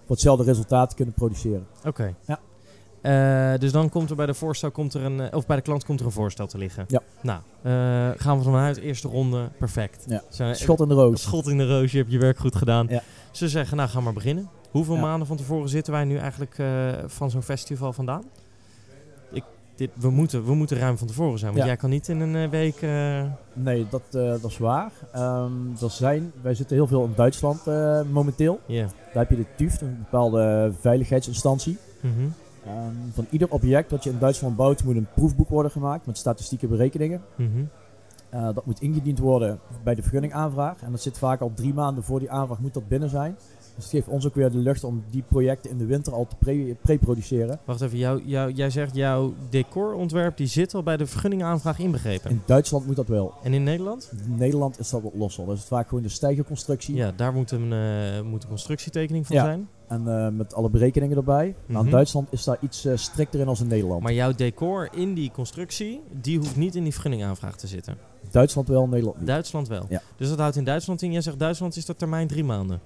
voor 0.04 0.16
hetzelfde 0.16 0.44
resultaat 0.44 0.94
kunnen 0.94 1.14
produceren. 1.14 1.66
oké. 1.84 2.14
Ja. 2.26 2.38
Eh, 3.00 3.52
dus 3.58 3.72
dan 3.72 3.88
komt 3.88 4.10
er 4.10 4.16
bij 4.16 4.26
de 4.26 4.34
voorstel 4.34 4.70
komt 4.70 4.94
er 4.94 5.04
een, 5.04 5.20
eh, 5.20 5.36
of 5.36 5.46
bij 5.46 5.56
de 5.56 5.62
klant 5.62 5.84
komt 5.84 6.00
er 6.00 6.06
een 6.06 6.12
voorstel 6.12 6.46
te 6.46 6.58
liggen. 6.58 6.84
Ja. 6.88 7.02
Nou, 7.20 7.40
eh, 7.62 8.20
gaan 8.20 8.38
we 8.38 8.44
vanuit 8.44 8.76
eerste 8.76 9.08
ronde, 9.08 9.48
perfect. 9.58 10.04
Ja. 10.08 10.22
Zo, 10.30 10.52
Schot 10.52 10.80
in 10.80 10.88
de 10.88 10.94
roos. 10.94 11.22
Schot 11.22 11.48
in 11.48 11.58
de 11.58 11.66
roos, 11.66 11.92
je 11.92 11.98
hebt 11.98 12.12
je 12.12 12.18
werk 12.18 12.38
goed 12.38 12.56
gedaan. 12.56 12.86
Ja. 12.88 13.02
Ze 13.30 13.48
zeggen, 13.48 13.76
nou 13.76 13.88
ga 13.88 14.00
maar 14.00 14.12
beginnen. 14.12 14.48
Hoeveel 14.70 14.94
Ja. 14.94 15.00
maanden 15.00 15.26
van 15.26 15.36
tevoren 15.36 15.68
zitten 15.68 15.92
wij 15.92 16.04
nu 16.04 16.16
eigenlijk 16.16 16.56
van 17.06 17.30
zo'n 17.30 17.42
festival 17.42 17.92
vandaan? 17.92 18.22
Ik, 19.30 19.44
dit, 19.74 19.90
we, 19.94 20.10
moeten, 20.10 20.44
we 20.44 20.54
moeten 20.54 20.78
ruim 20.78 20.98
van 20.98 21.06
tevoren 21.06 21.38
zijn, 21.38 21.52
want 21.52 21.66
jij 21.66 21.76
kan 21.76 21.90
niet 21.90 22.08
in 22.08 22.20
een 22.20 22.50
week... 22.50 22.80
Nee, 23.52 23.86
dat, 23.90 24.02
dat 24.12 24.50
is 24.50 24.58
waar. 24.58 24.92
Ehm, 25.12 25.50
er 25.82 25.90
zijn, 25.90 26.32
wij 26.42 26.54
zitten 26.54 26.76
heel 26.76 26.86
veel 26.86 27.04
in 27.04 27.12
Duitsland 27.16 27.66
momenteel. 28.10 28.60
Ja. 28.66 28.84
Daar 28.84 29.26
heb 29.26 29.30
je 29.30 29.36
de 29.36 29.46
TÜV, 29.56 29.80
een 29.80 29.98
bepaalde 29.98 30.72
veiligheidsinstantie. 30.80 31.78
Mhm. 32.00 32.28
Ehm, 32.68 32.94
van 33.12 33.26
ieder 33.30 33.50
object 33.50 33.90
dat 33.90 34.04
je 34.04 34.10
in 34.10 34.18
Duitsland 34.18 34.56
bouwt 34.56 34.84
moet 34.84 34.96
een 34.96 35.06
proefboek 35.14 35.48
worden 35.48 35.72
gemaakt 35.72 36.06
met 36.06 36.18
statistieke 36.18 36.66
berekeningen. 36.66 37.20
Mhm. 37.36 37.64
Eh, 38.28 38.48
dat 38.54 38.66
moet 38.66 38.80
ingediend 38.80 39.18
worden 39.18 39.58
bij 39.82 39.94
de 39.94 40.02
vergunningaanvraag. 40.02 40.82
En 40.82 40.90
dat 40.90 41.02
zit 41.02 41.18
vaak 41.18 41.40
al 41.40 41.52
drie 41.54 41.74
maanden 41.74 42.04
voor 42.04 42.18
die 42.18 42.30
aanvraag 42.30 42.58
moet 42.60 42.74
dat 42.74 42.88
binnen 42.88 43.08
zijn. 43.08 43.36
Dus 43.78 43.86
het 43.86 43.96
geeft 43.96 44.08
ons 44.08 44.26
ook 44.26 44.34
weer 44.34 44.50
de 44.50 44.58
lucht 44.58 44.84
om 44.84 45.04
die 45.10 45.22
projecten 45.28 45.70
in 45.70 45.78
de 45.78 45.86
winter 45.86 46.12
al 46.12 46.26
te 46.26 46.36
pre- 46.38 46.74
pre-produceren. 46.82 47.58
Wacht 47.64 47.80
even, 47.80 47.98
jou, 47.98 48.22
jou, 48.24 48.52
jij 48.52 48.70
zegt 48.70 48.94
jouw 48.94 49.34
decorontwerp 49.50 50.36
die 50.36 50.46
zit 50.46 50.74
al 50.74 50.82
bij 50.82 50.96
de 50.96 51.06
vergunningaanvraag 51.06 51.78
inbegrepen. 51.78 52.30
In 52.30 52.42
Duitsland 52.46 52.86
moet 52.86 52.96
dat 52.96 53.08
wel. 53.08 53.34
En 53.42 53.52
in 53.54 53.62
Nederland? 53.62 54.10
In 54.26 54.34
Nederland 54.36 54.78
is 54.78 54.90
dat 54.90 55.02
wat 55.02 55.14
losser. 55.14 55.44
Dat 55.44 55.54
is 55.54 55.60
het 55.60 55.68
vaak 55.68 55.88
gewoon 55.88 56.02
de 56.02 56.08
stijgerconstructie. 56.08 56.94
Ja, 56.94 57.12
daar 57.16 57.32
moet 57.32 57.50
een, 57.50 57.72
eh, 57.72 58.20
moet 58.22 58.42
een 58.42 58.48
constructietekening 58.48 59.26
van 59.26 59.36
Ja. 59.36 59.44
zijn. 59.44 59.68
En 59.88 60.08
eh, 60.08 60.28
met 60.28 60.54
alle 60.54 60.70
berekeningen 60.70 61.16
erbij. 61.16 61.44
Nou, 61.66 61.76
Mhm. 61.78 61.84
in 61.84 61.90
Duitsland 61.90 62.28
is 62.32 62.44
daar 62.44 62.58
iets 62.60 62.84
eh, 62.84 62.96
strikter 62.96 63.40
in 63.40 63.48
als 63.48 63.60
in 63.60 63.66
Nederland. 63.66 64.02
Maar 64.02 64.12
jouw 64.12 64.32
decor 64.32 64.88
in 64.92 65.14
die 65.14 65.30
constructie, 65.30 66.00
die 66.20 66.38
hoeft 66.38 66.56
niet 66.56 66.74
in 66.74 66.82
die 66.82 66.92
vergunningaanvraag 66.92 67.56
te 67.56 67.66
zitten. 67.66 67.96
Duitsland 68.30 68.68
wel, 68.68 68.86
Nederland 68.88 69.16
niet. 69.18 69.26
Duitsland 69.26 69.68
wel. 69.68 69.86
Ja. 69.88 70.02
Dus 70.16 70.28
dat 70.28 70.38
houdt 70.38 70.56
in 70.56 70.64
Duitsland 70.64 71.02
in. 71.02 71.12
Jij 71.12 71.20
zegt 71.20 71.38
Duitsland 71.38 71.76
is 71.76 71.84
de 71.84 71.96
termijn 71.96 72.26
drie 72.26 72.44
maanden. 72.44 72.80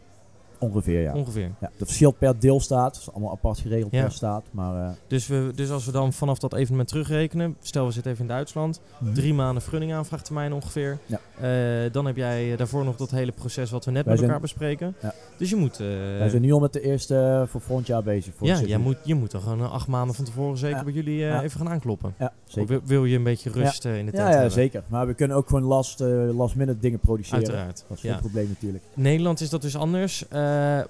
Ongeveer, 0.63 1.01
ja. 1.01 1.13
Ongeveer. 1.15 1.51
ja. 1.61 1.71
Dat 1.77 1.87
verschilt 1.89 2.19
per 2.19 2.35
deelstaat. 2.41 2.93
Dat 2.95 3.03
is 3.03 3.11
allemaal 3.13 3.31
apart 3.33 3.59
geregeld 3.59 3.91
per 3.91 4.13
staat. 4.13 4.45
Maar 4.51 4.85
eh, 4.85 4.91
Dus, 5.07 5.27
we, 5.27 5.53
dus 5.55 5.71
als 5.71 5.85
we 5.85 5.93
dan 5.93 6.13
vanaf 6.13 6.39
dat 6.39 6.55
evenement 6.55 6.89
terugrekenen, 6.89 7.57
stel 7.61 7.87
we 7.87 7.93
zitten 7.93 8.11
even 8.13 8.25
in 8.25 8.31
Duitsland, 8.31 8.81
drie 9.15 9.35
maanden 9.35 9.63
vergunningaanvraagtermijn 9.63 10.53
ongeveer. 10.53 10.99
Eh, 11.41 11.49
dan 11.93 12.07
heb 12.07 12.17
jij 12.17 12.53
eh, 12.53 12.59
daarvoor 12.59 12.85
nog 12.85 12.97
dat 12.97 13.11
hele 13.11 13.33
proces 13.33 13.71
wat 13.71 13.85
we 13.85 13.91
net 13.91 14.05
Wij 14.05 14.11
met 14.15 14.19
zijn- 14.23 14.31
elkaar 14.33 14.47
bespreken. 14.47 14.95
Dus 15.37 15.51
je 15.51 15.57
moet... 15.57 15.77
wij 16.19 16.29
zijn 16.29 16.43
nu 16.43 16.53
al 16.53 16.61
met 16.61 16.73
de 16.73 16.81
eerste 16.81 17.45
voor 17.49 17.61
volgend 17.61 17.87
jaar 17.87 18.03
bezig. 18.03 18.35
Voor 18.37 18.47
ja, 18.47 18.61
jij 18.61 18.79
moet, 18.79 18.97
je 19.05 19.15
moet 19.15 19.31
toch 19.31 19.43
gewoon 19.43 19.71
acht 19.71 19.87
maanden 19.87 20.15
van 20.15 20.25
tevoren 20.25 20.59
zeker 20.59 20.85
bij 20.85 20.93
jullie 20.93 21.41
even 21.43 21.59
gaan 21.59 21.69
aankloppen. 21.69 22.15
Ja, 22.19 22.27
Of 22.27 22.53
zeker. 22.53 22.69
wil, 22.69 22.81
wil 22.85 23.05
je 23.05 23.17
een 23.17 23.23
beetje 23.23 23.51
rust 23.51 23.85
in 23.85 24.07
de 24.07 24.13
tent 24.13 24.29
Ja, 24.35 24.43
ja, 24.43 24.49
zeker. 24.49 24.83
Maar 24.87 25.07
we 25.07 25.15
kunnen 25.15 25.37
ook 25.37 25.47
gewoon 25.49 25.63
last, 25.63 26.01
last 26.35 26.55
minute 26.57 26.79
dingen 26.81 26.99
produceren. 26.99 27.39
Uiteraard. 27.39 27.85
Dat 27.89 27.97
is 27.97 28.03
geen 28.11 28.19
probleem 28.19 28.49
natuurlijk. 28.49 28.85
Nederland 28.95 29.41
is 29.41 29.51
dat 29.51 29.63
dus 29.63 29.77
anders. 29.77 30.25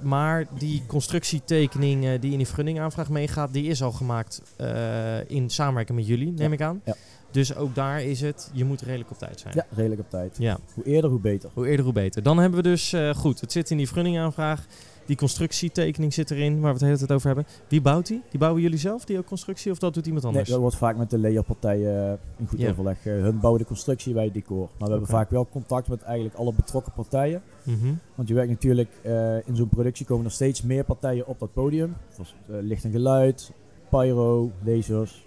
Maar 0.00 0.46
die 0.58 0.82
constructietekening 0.86 2.04
eh, 2.04 2.20
die 2.20 2.30
in 2.30 2.36
die 2.36 2.46
vergunningaanvraag 2.46 3.08
meegaat, 3.10 3.52
die 3.52 3.64
is 3.66 3.82
al 3.82 3.92
gemaakt 3.92 4.42
eh, 4.56 5.30
in 5.30 5.50
samenwerking 5.50 5.98
met 5.98 6.06
jullie, 6.06 6.26
neem 6.32 6.48
Ja, 6.48 6.52
ik 6.52 6.60
aan. 6.62 6.80
ja. 6.84 6.94
Dus 7.30 7.54
ook 7.54 7.74
daar 7.74 8.02
is 8.02 8.20
het, 8.20 8.50
je 8.52 8.64
moet 8.64 8.80
redelijk 8.80 9.10
op 9.10 9.18
tijd 9.18 9.40
zijn. 9.40 9.54
Ja, 9.56 9.66
redelijk 9.74 10.00
op 10.00 10.10
tijd. 10.10 10.36
Ja, 10.38 10.58
Hoe 10.74 10.84
eerder, 10.84 11.10
hoe 11.10 11.20
beter. 11.20 11.50
hoe 11.54 11.66
eerder 11.68 11.84
hoe 11.84 11.94
beter. 11.94 12.22
Dan 12.22 12.38
hebben 12.38 12.62
we 12.62 12.68
dus, 12.68 12.92
eh, 12.92 13.14
goed, 13.14 13.40
het 13.40 13.52
zit 13.52 13.70
in 13.70 13.76
die 13.76 13.86
vergunningaanvraag. 13.86 14.66
Die 15.06 15.16
constructietekening 15.16 16.14
zit 16.14 16.30
erin, 16.30 16.60
waar 16.60 16.72
we 16.72 16.78
het 16.78 16.86
hele 16.86 16.96
tijd 16.96 17.12
over 17.12 17.26
hebben. 17.26 17.46
Wie 17.68 17.80
bouwt 17.80 18.06
die? 18.06 18.22
Die 18.30 18.38
bouwen 18.38 18.62
jullie 18.62 18.78
zelf, 18.78 19.04
die 19.04 19.18
ook 19.18 19.26
constructie, 19.26 19.70
of 19.72 19.78
dat 19.78 19.94
doet 19.94 20.06
iemand 20.06 20.24
Nee, 20.24 20.32
anders? 20.32 20.50
dat 20.50 20.60
wordt 20.60 20.76
vaak 20.76 20.96
met 20.96 21.10
de 21.10 21.18
leerpartijen 21.18 22.12
eh, 22.12 22.18
in 22.38 22.46
goed 22.46 22.66
overleg. 22.66 23.06
Eh, 23.06 23.12
hun 23.12 23.40
bouwen 23.40 23.60
de 23.60 23.66
constructie, 23.66 24.14
wij 24.14 24.24
het 24.24 24.34
decor. 24.34 24.68
Maar 24.78 24.88
we 24.88 24.94
hebben 24.94 25.08
vaak 25.08 25.30
wel 25.30 25.48
contact 25.50 25.88
met 25.88 26.02
eigenlijk 26.02 26.34
alle 26.34 26.52
betrokken 26.52 26.92
partijen. 26.92 27.42
Mhm. 27.62 27.94
Want 28.14 28.28
je 28.28 28.34
werkt 28.34 28.50
natuurlijk, 28.50 28.90
eh, 29.02 29.48
in 29.48 29.56
zo'n 29.56 29.68
productie 29.68 30.06
komen 30.06 30.24
er 30.24 30.30
steeds 30.30 30.62
meer 30.62 30.84
partijen 30.84 31.26
op 31.26 31.38
dat 31.38 31.52
podium. 31.52 31.94
Zoals 32.14 32.34
licht 32.46 32.84
en 32.84 32.90
geluid, 32.90 33.52
pyro, 33.90 34.50
lasers, 34.64 35.26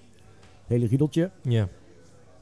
hele 0.67 0.88
riedeltje. 0.88 1.32
Ja. 1.41 1.67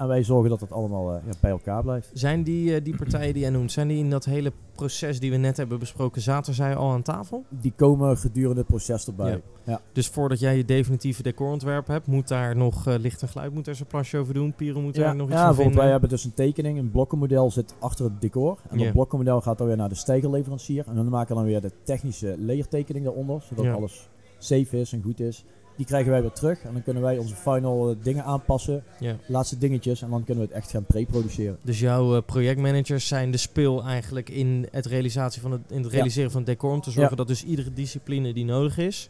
En 0.04 0.10
wij 0.10 0.24
zorgen 0.24 0.50
dat 0.50 0.62
het 0.62 0.72
allemaal 0.72 1.14
eh, 1.14 1.26
ja, 1.26 1.32
bij 1.40 1.52
elkaar 1.52 1.84
blijft. 1.84 2.10
Zijn 2.14 2.44
die, 2.44 2.76
eh, 2.76 2.84
die 2.84 2.96
partijen 2.96 3.34
die 3.34 3.42
jij 3.42 3.52
noemt, 3.52 3.72
zijn 3.72 3.88
die 3.88 3.98
in 3.98 4.10
dat 4.10 4.26
hele 4.26 4.52
proces 4.76 5.20
die 5.20 5.32
we 5.32 5.38
net 5.38 5.58
hebben 5.58 5.80
besproken, 5.80 6.22
zaten 6.22 6.54
zij 6.54 6.76
al 6.76 6.92
aan 6.92 7.02
tafel? 7.02 7.44
Die 7.50 7.74
komen 7.76 8.18
gedurende 8.18 8.60
het 8.60 8.68
proces 8.68 9.08
erbij. 9.08 9.32
Ja. 9.32 9.40
Ja. 9.64 9.82
Dus 9.94 10.08
voordat 10.08 10.40
jij 10.40 10.58
je 10.58 10.66
definitieve 10.66 11.24
decorontwerp 11.24 11.88
hebt, 11.88 12.08
moet 12.08 12.28
daar 12.28 12.56
nog 12.56 12.88
eh, 12.88 12.96
licht 13.00 13.22
en 13.22 13.28
geluid 13.28 13.54
moet 13.54 13.68
er 13.68 13.76
zijn 13.76 13.88
plasje 13.88 14.18
over 14.18 14.34
doen. 14.34 14.54
Piro 14.54 14.82
moet 14.82 14.96
Ja, 14.96 15.04
daar 15.04 15.16
nog 15.16 15.28
iets 15.28 15.38
ja 15.38 15.46
bijvoorbeeld 15.46 15.76
wij 15.76 15.90
hebben 15.92 16.10
dus 16.10 16.24
een 16.24 16.34
tekening, 16.34 16.78
een 16.78 16.92
blokkenmodel 16.92 17.52
zit 17.52 17.76
achter 17.80 18.06
het 18.06 18.22
decor. 18.22 18.58
En 18.70 18.78
dat 18.78 18.92
blokkenmodel 18.92 19.42
gaat 19.42 19.58
dan 19.58 19.68
weer 19.68 19.78
naar 19.78 19.90
de 19.90 19.96
stijgerleverancier. 19.96 20.86
En 20.88 20.96
dan 20.96 21.10
maken 21.10 21.30
we 21.30 21.42
dan 21.42 21.46
weer 21.46 21.62
de 21.62 21.72
technische 21.84 22.36
layertekening 22.40 23.06
daaronder, 23.06 23.42
zodat 23.42 23.76
alles 23.76 24.10
safe 24.38 24.80
is 24.80 24.94
en 24.94 25.02
goed 25.02 25.20
is. 25.20 25.46
Die 25.76 25.86
krijgen 25.86 26.12
wij 26.12 26.22
weer 26.22 26.32
terug 26.32 26.62
en 26.64 26.74
dan 26.74 26.84
kunnen 26.84 27.04
wij 27.04 27.18
onze 27.18 27.36
final 27.36 27.90
eh, 27.90 27.96
dingen 28.04 28.24
aanpassen, 28.24 28.84
Ja. 29.00 29.16
laatste 29.28 29.58
dingetjes. 29.58 30.02
En 30.02 30.10
dan 30.10 30.24
kunnen 30.24 30.44
we 30.44 30.50
het 30.54 30.58
echt 30.64 30.72
gaan 30.72 30.84
pre-produceren. 30.86 31.58
Dus 31.62 31.80
jouw 31.80 32.16
eh, 32.16 32.22
projectmanagers 32.26 33.08
zijn 33.08 33.32
de 33.32 33.38
speel 33.38 33.84
eigenlijk 33.84 34.30
in 34.30 34.68
het, 34.72 34.86
realisatie 34.86 35.42
van 35.42 35.52
het, 35.52 35.62
in 35.70 35.78
het 35.78 35.86
Ja. 35.86 35.92
realiseren 35.92 36.32
van 36.32 36.40
het 36.42 36.50
decor. 36.50 36.72
Om 36.72 36.82
te 36.82 36.92
zorgen 36.92 37.10
Ja. 37.12 37.16
dat 37.18 37.28
dus 37.28 37.44
iedere 37.44 37.74
discipline 37.74 38.34
die 38.34 38.46
nodig 38.46 38.78
is, 38.78 39.10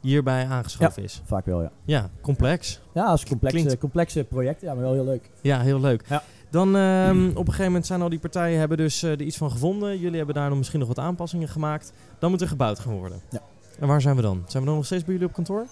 hierbij 0.00 0.46
aangeschoven 0.46 1.02
is. 1.02 1.22
Vaak 1.24 1.44
wel, 1.46 1.62
ja. 1.62 1.70
Ja, 1.84 2.10
complex. 2.20 2.80
Ja, 2.94 3.12
een 3.12 3.18
complexe, 3.28 3.58
Klinkt- 3.62 3.80
complexe 3.80 4.24
project, 4.24 4.60
ja, 4.60 4.72
maar 4.74 4.82
wel 4.82 4.92
heel 4.92 5.04
leuk. 5.04 5.30
Ja, 5.40 5.60
heel 5.60 5.80
leuk. 5.80 6.04
Dan 6.50 6.76
ehm, 6.76 7.28
op 7.28 7.36
een 7.38 7.44
gegeven 7.44 7.64
moment 7.64 7.86
zijn 7.86 8.02
al 8.02 8.08
die 8.08 8.18
partijen 8.18 8.58
hebben 8.58 8.76
dus 8.76 9.02
eh, 9.02 9.10
er 9.10 9.22
iets 9.22 9.36
van 9.36 9.50
gevonden. 9.50 9.98
Jullie 9.98 10.16
hebben 10.16 10.34
daar 10.34 10.48
nog 10.48 10.58
misschien 10.58 10.78
nog 10.78 10.88
wat 10.88 10.98
aanpassingen 10.98 11.48
gemaakt. 11.48 11.92
Dan 12.18 12.30
moet 12.30 12.40
er 12.40 12.48
gebouwd 12.48 12.78
gaan 12.78 12.94
worden. 12.98 13.20
Ja. 13.30 13.40
En 13.78 13.86
waar 13.86 14.00
zijn 14.00 14.16
we 14.16 14.22
dan? 14.22 14.42
Zijn 14.46 14.62
we 14.62 14.68
dan 14.68 14.76
nog 14.78 14.86
steeds 14.86 15.04
bij 15.04 15.12
jullie 15.12 15.28
op 15.28 15.34
kantoor? 15.34 15.66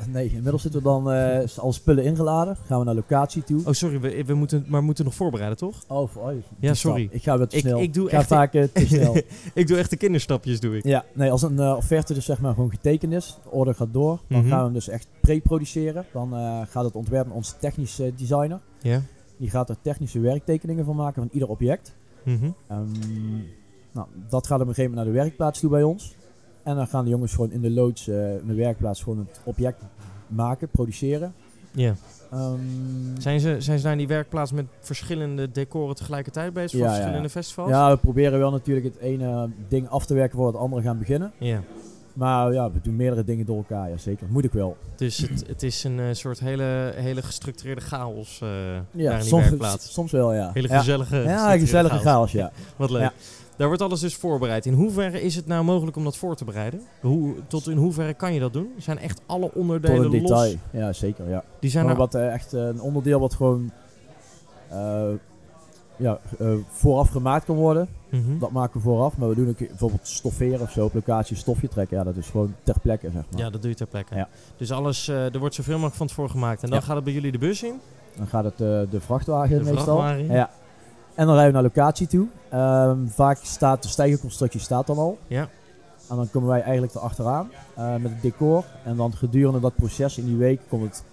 Nee, 0.12 0.26
inmiddels 0.30 0.62
zitten 0.62 0.82
we 0.82 0.88
dan 0.88 1.10
eh, 1.12 1.56
alle 1.56 1.72
spullen 1.72 2.04
ingeladen. 2.04 2.56
Gaan 2.66 2.78
we 2.78 2.84
naar 2.84 2.94
locatie 2.94 3.44
toe. 3.44 3.60
Oh, 3.66 3.72
sorry, 3.72 4.00
we, 4.00 4.24
we 4.24 4.34
moeten, 4.34 4.64
maar 4.68 4.80
we 4.80 4.86
moeten 4.86 5.04
nog 5.04 5.14
voorbereiden, 5.14 5.58
toch? 5.58 5.82
Oh, 5.88 6.16
oh, 6.16 6.32
Ja, 6.58 6.74
stap. 6.74 6.90
sorry. 6.92 7.08
Ik 7.10 7.22
ga 7.22 7.38
weer 7.38 7.46
te 7.46 7.56
Ik- 7.56 7.62
snel. 7.62 7.78
ik 7.80 7.94
doe 7.94 8.08
ga 8.08 8.16
echt- 8.18 8.26
vaak 8.28 8.50
te 8.52 8.70
snel. 8.86 9.16
ik 9.54 9.66
doe 9.66 9.76
echt 9.78 9.90
de 9.90 9.96
kinderstapjes, 9.96 10.60
doe 10.60 10.76
ik. 10.76 10.84
Ja, 10.84 11.04
nee, 11.12 11.30
als 11.30 11.42
een 11.42 11.58
eh, 11.58 11.74
offerte 11.76 12.14
dus 12.14 12.24
zeg 12.24 12.40
maar 12.40 12.54
gewoon 12.54 12.70
getekend 12.70 13.12
is, 13.12 13.38
de 13.44 13.50
order 13.50 13.74
gaat 13.74 13.92
door, 13.92 14.18
dan 14.28 14.38
Mhm. 14.40 14.48
gaan 14.48 14.58
we 14.58 14.64
hem 14.64 14.72
dus 14.72 14.88
echt 14.88 15.06
pre-produceren. 15.20 16.04
Dan 16.12 16.34
eh, 16.34 16.60
gaat 16.68 16.84
het 16.84 16.94
ontwerp 16.94 17.26
naar 17.26 17.36
onze 17.36 17.52
technische 17.58 18.12
designer. 18.16 18.60
Ja. 18.80 19.00
Die 19.36 19.50
gaat 19.50 19.68
er 19.68 19.76
technische 19.82 20.20
werktekeningen 20.20 20.84
van 20.84 20.96
maken 20.96 21.22
van 21.22 21.30
ieder 21.32 21.48
object. 21.48 21.94
Ehm, 22.24 22.38
nou, 23.92 24.06
dat 24.28 24.46
gaat 24.46 24.60
op 24.60 24.68
een 24.68 24.74
gegeven 24.74 24.90
moment 24.90 24.94
naar 24.94 25.04
de 25.04 25.20
werkplaats 25.22 25.60
toe 25.60 25.70
bij 25.70 25.82
ons. 25.82 26.14
En 26.62 26.76
dan 26.76 26.86
gaan 26.86 27.04
de 27.04 27.10
jongens 27.10 27.34
gewoon 27.34 27.50
in 27.50 27.60
de 27.60 27.70
loods, 27.70 28.08
in 28.08 28.42
de 28.46 28.54
werkplaats, 28.54 29.02
gewoon 29.02 29.18
het 29.18 29.40
object 29.44 29.82
maken, 30.26 30.68
produceren. 30.68 31.34
Ja. 31.70 31.94
Ehm, 32.30 32.58
Zijn 33.18 33.40
ze, 33.40 33.56
zijn 33.58 33.76
ze 33.78 33.82
daar 33.82 33.92
in 33.92 33.98
die 33.98 34.08
werkplaats 34.08 34.52
met 34.52 34.66
verschillende 34.80 35.50
decoren 35.50 35.94
tegelijkertijd 35.96 36.52
bezig 36.52 36.70
voor 36.70 36.78
Ja, 36.80 36.86
ja, 36.86 36.92
verschillende 36.92 37.22
ja. 37.28 37.28
festivals? 37.34 37.70
ja, 37.70 37.90
we 37.90 37.96
proberen 37.96 38.38
wel 38.38 38.50
natuurlijk 38.50 38.86
het 38.86 38.96
ene 38.98 39.48
ding 39.68 39.88
af 39.88 40.06
te 40.06 40.14
werken 40.14 40.36
voor 40.38 40.46
het 40.46 40.56
andere 40.56 40.82
gaan 40.82 40.98
beginnen. 40.98 41.32
Ja. 41.38 41.60
Maar 42.12 42.52
ja, 42.52 42.70
we 42.72 42.80
doen 42.82 42.96
meerdere 42.96 43.24
dingen 43.24 43.46
door 43.46 43.56
elkaar, 43.56 43.90
ja 43.90 43.96
zeker. 43.96 44.26
Moet 44.30 44.44
ik 44.44 44.52
wel. 44.52 44.76
Dus 44.96 45.16
het, 45.18 45.44
het 45.46 45.62
is 45.62 45.84
een 45.84 46.00
eh, 46.00 46.06
soort 46.12 46.40
hele, 46.40 46.92
hele 46.94 47.22
gestructureerde 47.22 47.80
chaos 47.80 48.40
eh, 48.42 48.48
Ja, 48.48 48.82
daar 48.90 49.12
in 49.12 49.18
die 49.18 49.28
soms, 49.28 49.42
werkplaats. 49.48 49.92
soms 49.92 50.12
wel, 50.12 50.34
ja. 50.34 50.50
Hele 50.52 50.68
gezellige, 50.68 51.16
Ja, 51.16 51.58
gezellige 51.58 51.98
chaos, 51.98 52.32
ja. 52.32 52.52
Wat 52.76 52.90
leuk. 52.90 53.10
Daar 53.62 53.70
wordt 53.70 53.86
alles 53.86 54.00
dus 54.00 54.14
voorbereid. 54.16 54.66
In 54.66 54.72
hoeverre 54.72 55.22
is 55.22 55.34
het 55.36 55.46
nou 55.46 55.64
mogelijk 55.64 55.96
om 55.96 56.04
dat 56.04 56.16
voor 56.16 56.36
te 56.36 56.44
bereiden? 56.44 56.80
Hoe, 57.00 57.34
tot 57.46 57.68
in 57.68 57.76
hoeverre 57.76 58.14
kan 58.14 58.34
je 58.34 58.40
dat 58.40 58.52
doen? 58.52 58.68
Zijn 58.78 58.98
echt 58.98 59.20
alle 59.26 59.46
Tot 59.46 59.54
onderdelen 59.54 60.04
een 60.04 60.10
detail. 60.10 60.50
los? 60.50 60.56
Ja, 60.70 60.92
zeker, 60.92 61.28
ja. 61.28 61.44
Die 61.60 61.70
zijn 61.70 61.86
er... 61.88 61.96
wat 61.96 62.14
eh, 62.14 62.32
echt 62.32 62.52
eh, 62.52 62.60
een 62.66 62.80
onderdeel 62.80 63.20
wat 63.20 63.34
gewoon 63.34 63.70
eh, 64.68 65.08
ja, 65.96 66.18
vooraf 66.68 67.08
gemaakt 67.08 67.44
kan 67.44 67.56
worden. 67.56 67.88
Mhm. 68.10 68.38
Dat 68.38 68.50
maken 68.50 68.76
we 68.76 68.80
vooraf. 68.80 69.16
Maar 69.16 69.28
we 69.28 69.34
doen 69.34 69.48
ook 69.48 69.58
bijvoorbeeld 69.58 70.06
stofferen 70.08 70.60
of 70.60 70.70
zo 70.70 70.84
op 70.84 70.94
locatie, 70.94 71.36
stofje 71.36 71.68
trekken. 71.68 71.96
Ja, 71.96 72.04
dat 72.04 72.16
is 72.16 72.28
gewoon 72.28 72.54
ter 72.62 72.80
plekke, 72.82 73.10
zeg 73.12 73.24
maar. 73.30 73.40
Ja, 73.40 73.50
dat 73.50 73.60
doe 73.60 73.70
je 73.70 73.76
ter 73.76 73.86
plekke. 73.86 74.14
Ja. 74.14 74.28
Dus 74.56 74.72
alles, 74.72 75.08
er 75.08 75.38
wordt 75.38 75.54
zoveel 75.54 75.74
mogelijk 75.74 75.96
van 75.96 76.06
tevoren 76.06 76.30
gemaakt. 76.30 76.62
En 76.62 76.70
dan 76.70 76.78
Ja. 76.78 76.84
gaat 76.84 76.94
het 76.94 77.04
bij 77.04 77.12
jullie 77.12 77.32
de 77.32 77.38
bus 77.38 77.62
in? 77.62 77.74
Dan 78.16 78.26
gaat 78.26 78.44
het 78.44 78.58
de 78.90 79.00
vrachtwagen 79.00 79.58
De 79.58 79.64
meestal. 79.64 79.82
vrachtwagen. 79.84 80.26
Ja. 80.26 80.50
En 81.14 81.26
dan 81.26 81.34
rijden 81.34 81.46
we 81.54 81.60
naar 81.60 81.70
locatie 81.76 82.06
toe. 82.06 82.26
Ehm, 82.50 83.06
vaak 83.06 83.38
staat 83.42 83.82
de 83.82 83.88
stijgerconstructie 83.88 84.60
staat 84.60 84.86
dan 84.86 84.98
al. 84.98 85.18
Ja. 85.26 85.48
En 86.10 86.16
dan 86.16 86.30
komen 86.30 86.48
wij 86.48 86.60
eigenlijk 86.62 86.94
erachteraan 86.94 87.50
eh 87.74 87.92
met 87.96 88.10
het 88.12 88.22
decor. 88.22 88.64
En 88.84 88.96
dan 88.96 89.12
gedurende 89.12 89.60
dat 89.60 89.74
proces 89.76 90.18
in 90.18 90.24
die 90.26 90.36
week 90.36 90.60
komt 90.68 90.82
het, 90.82 91.04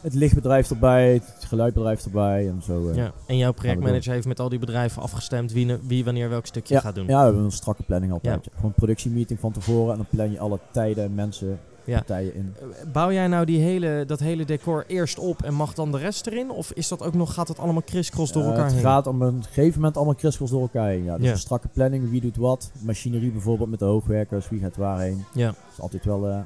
het 0.00 0.14
lichtbedrijf 0.14 0.70
erbij, 0.70 1.12
het 1.12 1.44
geluidbedrijf 1.44 2.04
erbij 2.04 2.48
en 2.48 2.62
zo. 2.62 2.88
eh. 2.88 2.96
Ja. 2.96 3.12
En 3.26 3.36
jouw 3.36 3.52
projectmanager 3.52 4.12
heeft 4.12 4.26
met 4.26 4.40
al 4.40 4.48
die 4.48 4.58
bedrijven 4.58 5.02
afgestemd 5.02 5.52
wie, 5.52 5.76
wie 5.86 6.04
wanneer 6.04 6.28
welk 6.28 6.46
stukje 6.46 6.74
Ja, 6.74 6.80
gaat 6.80 6.94
doen. 6.94 7.06
Ja, 7.06 7.18
we 7.18 7.24
hebben 7.24 7.44
een 7.44 7.50
strakke 7.50 7.82
planning 7.82 8.12
altijd. 8.12 8.44
ja. 8.44 8.50
Gewoon 8.54 8.70
een 8.70 8.76
productiemeeting 8.76 9.40
van 9.40 9.52
tevoren 9.52 9.90
en 9.90 9.96
dan 9.96 10.06
plan 10.10 10.30
je 10.30 10.38
alle 10.38 10.58
tijden, 10.70 11.14
mensen, 11.14 11.58
Ja. 11.86 11.96
partijen 11.96 12.34
in. 12.34 12.54
Eh, 12.60 12.66
Bouw 12.92 13.12
jij 13.12 13.26
nou 13.26 13.44
die 13.44 13.60
hele, 13.60 14.04
dat 14.06 14.20
hele 14.20 14.44
decor 14.44 14.84
eerst 14.86 15.18
op 15.18 15.42
en 15.42 15.54
mag 15.54 15.74
dan 15.74 15.92
de 15.92 15.98
rest 15.98 16.26
erin? 16.26 16.50
Of 16.50 16.72
is 16.72 16.88
dat 16.88 17.02
ook 17.02 17.14
nog, 17.14 17.34
gaat 17.34 17.48
het 17.48 17.58
allemaal 17.58 17.82
crisscross 17.84 18.32
door 18.32 18.42
Eh, 18.42 18.48
elkaar 18.48 18.64
het 18.64 18.72
heen? 18.74 18.82
gaat 18.82 19.06
op 19.06 19.20
een 19.20 19.42
gegeven 19.44 19.74
moment 19.78 19.96
allemaal 19.96 20.14
crisscross 20.14 20.52
door 20.52 20.60
elkaar 20.60 20.88
heen. 20.88 21.04
Ja. 21.04 21.18
Dus 21.18 21.30
een 21.30 21.38
strakke 21.38 21.68
planning, 21.68 22.10
wie 22.10 22.20
doet 22.20 22.36
wat. 22.36 22.70
Machinerie 22.78 23.30
bijvoorbeeld 23.30 23.70
met 23.70 23.78
de 23.78 23.84
hoogwerkers, 23.84 24.48
wie 24.48 24.60
gaat 24.60 24.76
waarheen. 24.76 25.24
Ja. 25.32 25.46
Dat 25.46 25.56
is 25.72 25.80
altijd 25.80 26.04
wel 26.04 26.26
eh, 26.28 26.34
een 26.34 26.44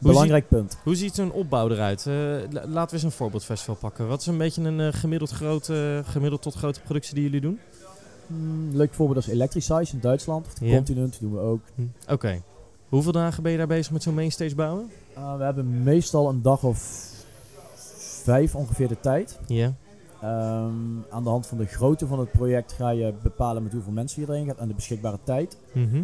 Hoe 0.00 0.08
belangrijk 0.12 0.48
punt. 0.48 0.78
Hoe 0.84 0.94
ziet 0.96 1.14
zo'n 1.14 1.32
opbouw 1.32 1.68
eruit? 1.70 2.04
La- 2.06 2.66
laten 2.66 2.88
we 2.88 2.92
eens 2.94 3.02
een 3.02 3.10
voorbeeldfestival 3.10 3.74
pakken. 3.74 4.08
Wat 4.08 4.20
is 4.20 4.26
een 4.26 4.38
beetje 4.38 4.62
een 4.62 4.92
gemiddeld, 4.92 5.30
grote, 5.30 6.02
gemiddeld 6.04 6.42
tot 6.42 6.54
grote 6.54 6.80
productie 6.80 7.14
die 7.14 7.22
jullie 7.24 7.40
doen? 7.40 7.58
Hmm, 8.26 8.70
leuk 8.76 8.94
voorbeeld 8.94 9.18
is 9.26 9.32
Electricize 9.32 9.92
in 9.94 10.00
Duitsland. 10.00 10.46
Of 10.46 10.52
de. 10.54 10.70
Continent 10.70 11.16
doen 11.20 11.32
we 11.32 11.38
ook. 11.38 11.60
Hm. 11.74 11.82
Oké. 12.12 12.42
Hoeveel 12.88 13.12
dagen 13.12 13.42
ben 13.42 13.52
je 13.52 13.58
daar 13.58 13.66
bezig 13.66 13.92
met 13.92 14.02
zo'n 14.02 14.14
mainstage 14.14 14.54
bouwen? 14.54 14.90
Uh, 15.18 15.36
we 15.36 15.44
hebben 15.44 15.82
meestal 15.82 16.28
een 16.28 16.42
dag 16.42 16.62
of 16.62 17.08
vijf 18.22 18.54
ongeveer 18.54 18.88
de 18.88 19.00
tijd. 19.00 19.38
Ja. 19.46 19.72
Ehm, 20.20 20.72
aan 21.10 21.22
de 21.24 21.28
hand 21.28 21.46
van 21.46 21.58
de 21.58 21.66
grootte 21.66 22.06
van 22.06 22.18
het 22.18 22.30
project 22.30 22.72
ga 22.72 22.90
je 22.90 23.14
bepalen 23.22 23.62
met 23.62 23.72
hoeveel 23.72 23.92
mensen 23.92 24.20
je 24.22 24.28
erin 24.32 24.46
gaat 24.46 24.58
en 24.58 24.68
de 24.68 24.74
beschikbare 24.74 25.18
tijd. 25.24 25.56
Mhm. 25.72 26.02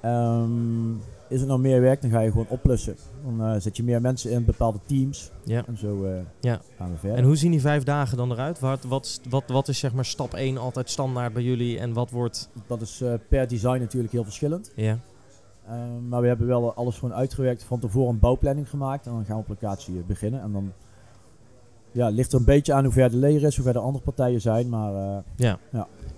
Ehm, 0.00 0.92
is 1.28 1.40
er 1.40 1.46
nog 1.46 1.58
meer 1.60 1.80
werk, 1.80 2.02
dan 2.02 2.10
ga 2.10 2.20
je 2.20 2.30
gewoon 2.30 2.46
oplussen. 2.48 2.96
Dan 3.24 3.42
eh, 3.46 3.60
zet 3.60 3.76
je 3.76 3.82
meer 3.82 4.00
mensen 4.00 4.30
in 4.30 4.44
bepaalde 4.44 4.78
teams. 4.86 5.30
Ja. 5.44 5.66
En 5.66 5.78
zo 5.78 6.04
eh, 6.04 6.12
Ja. 6.40 6.60
gaan 6.76 6.90
we 6.90 6.98
verder. 6.98 7.18
En 7.18 7.24
hoe 7.24 7.36
zien 7.36 7.50
die 7.50 7.60
vijf 7.60 7.82
dagen 7.82 8.16
dan 8.16 8.32
eruit? 8.32 8.60
Wat, 8.60 8.84
wat, 8.84 9.20
wat, 9.28 9.42
wat 9.46 9.68
is 9.68 9.78
zeg 9.78 9.92
maar 9.92 10.04
stap 10.04 10.34
1 10.34 10.58
altijd 10.58 10.90
standaard 10.90 11.32
bij 11.32 11.42
jullie 11.42 11.78
en 11.78 11.92
wat 11.92 12.10
wordt... 12.10 12.48
Dat 12.66 12.80
is 12.80 13.00
eh, 13.00 13.12
per 13.28 13.48
design 13.48 13.78
natuurlijk 13.80 14.12
heel 14.12 14.24
verschillend. 14.24 14.72
Ja, 14.74 14.98
Ehm, 15.68 16.08
maar 16.08 16.20
we 16.20 16.26
hebben 16.28 16.46
wel 16.46 16.74
alles 16.74 16.98
gewoon 16.98 17.14
uitgewerkt. 17.14 17.64
Van 17.64 17.78
tevoren 17.78 18.10
een 18.12 18.18
bouwplanning 18.18 18.68
gemaakt. 18.68 19.06
En 19.06 19.12
dan 19.12 19.24
gaan 19.24 19.36
we 19.36 19.42
op 19.42 19.48
locatie 19.48 19.96
eh, 19.98 20.04
beginnen. 20.06 20.40
En 20.42 20.52
dan 20.52 20.72
ja, 21.92 22.08
ligt 22.08 22.32
er 22.32 22.38
een 22.38 22.44
beetje 22.44 22.72
aan 22.72 22.84
hoe 22.84 22.92
ver 22.92 23.10
de 23.10 23.16
leer 23.16 23.42
is, 23.42 23.54
hoe 23.56 23.64
ver 23.64 23.72
de 23.72 23.78
andere 23.78 24.04
partijen 24.04 24.40
zijn. 24.40 24.68
Maar 24.68 25.22
eh, 25.36 25.52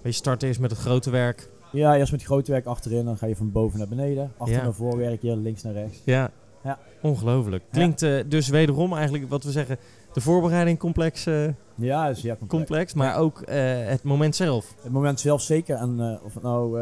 je 0.02 0.12
start 0.12 0.42
eerst 0.42 0.61
met 0.61 0.71
het 0.71 0.80
grote 0.80 1.11
werk. 1.11 1.49
ja, 1.73 1.97
eerst 1.97 2.11
met 2.12 2.21
het 2.21 2.30
grote 2.30 2.50
werk 2.52 2.66
achterin. 2.66 3.04
Dan 3.04 3.16
ga 3.16 3.26
je 3.26 3.37
van 3.37 3.52
boven 3.52 3.78
naar 3.78 3.88
beneden. 3.88 4.33
Achter 4.37 4.57
Ja. 4.57 4.62
naar 4.62 4.73
voor 4.75 4.97
werk 4.97 5.23
je, 5.23 5.37
links 5.37 5.62
naar 5.62 5.73
rechts. 5.73 5.99
Ja, 6.04 6.30
Ja. 6.64 6.78
ongelooflijk. 7.02 7.62
Klinkt 7.71 8.02
eh, 8.02 8.25
dus 8.28 8.49
wederom 8.49 8.92
eigenlijk 8.95 9.28
wat 9.28 9.45
we 9.45 9.50
zeggen, 9.50 9.76
de 10.12 10.20
voorbereiding 10.20 10.78
complex, 10.78 11.26
eh, 11.26 11.44
Ja, 11.74 12.08
is 12.08 12.20
ja, 12.20 12.36
complex. 12.36 12.48
complex 12.50 12.94
maar 12.94 13.16
ook 13.16 13.40
eh, 13.40 13.56
het 13.86 14.02
moment 14.02 14.36
zelf. 14.36 14.74
Het 14.82 14.92
moment 14.92 15.20
zelf 15.20 15.42
zeker. 15.42 15.76
En 15.76 15.96
eh, 16.00 16.24
of 16.24 16.34
het 16.34 16.42
nou 16.42 16.80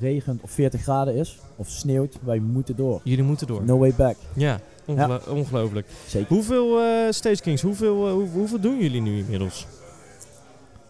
regent 0.00 0.42
of 0.42 0.50
40 0.50 0.82
graden 0.82 1.14
is, 1.14 1.38
of 1.56 1.68
sneeuwt, 1.68 2.18
wij 2.22 2.38
moeten 2.38 2.76
door. 2.76 3.00
Jullie 3.04 3.24
moeten 3.24 3.46
door. 3.46 3.64
No 3.64 3.78
way 3.78 3.92
back. 3.96 4.16
Ja, 4.34 4.60
ongelo- 4.86 5.20
ongelooflijk. 5.28 5.86
Zeker. 6.06 6.28
Hoeveel 6.28 6.78
Stage 7.12 7.40
Kings, 7.42 7.62
hoeveel, 7.62 8.10
hoe- 8.10 8.28
hoeveel 8.28 8.60
doen 8.60 8.78
jullie 8.78 9.00
nu 9.02 9.18
inmiddels? 9.18 9.66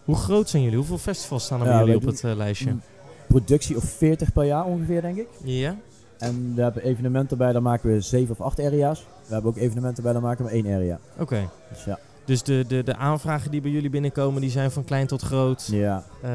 Hoe 0.05 0.15
groot 0.15 0.49
zijn 0.49 0.61
jullie? 0.63 0.77
Hoeveel 0.77 0.97
festivals 0.97 1.43
staan 1.43 1.59
er 1.59 1.65
bij 1.65 1.77
jullie 1.79 1.95
op 1.95 2.05
het 2.05 2.23
lijstje? 2.23 2.75
Productie 3.27 3.75
of 3.75 3.83
40 3.83 4.33
per 4.33 4.45
jaar 4.45 4.65
ongeveer, 4.65 5.01
denk 5.01 5.17
ik. 5.17 5.27
Ja? 5.43 5.75
En 6.21 6.55
we 6.55 6.61
hebben 6.61 6.83
evenementen 6.83 7.37
bij, 7.37 7.51
daar 7.51 7.61
maken 7.61 7.89
we 7.89 8.01
7 8.01 8.31
of 8.31 8.41
8 8.41 8.59
area's. 8.59 9.05
We 9.27 9.33
hebben 9.33 9.51
ook 9.51 9.57
evenementen 9.57 10.03
bij, 10.03 10.13
daar 10.13 10.21
maken 10.21 10.45
we 10.45 10.51
één 10.51 10.65
area. 10.65 10.99
Oké. 11.19 11.49
Dus 11.69 11.83
ja, 11.83 11.99
Dus 12.25 12.43
de, 12.43 12.65
de, 12.67 12.83
de 12.83 12.95
aanvragen 12.95 13.51
die 13.51 13.61
bij 13.61 13.71
jullie 13.71 13.89
binnenkomen, 13.89 14.41
die 14.41 14.49
zijn 14.49 14.71
van 14.71 14.83
klein 14.83 15.07
tot 15.07 15.21
groot. 15.21 15.67
ja. 15.71 16.03
Eh, 16.21 16.29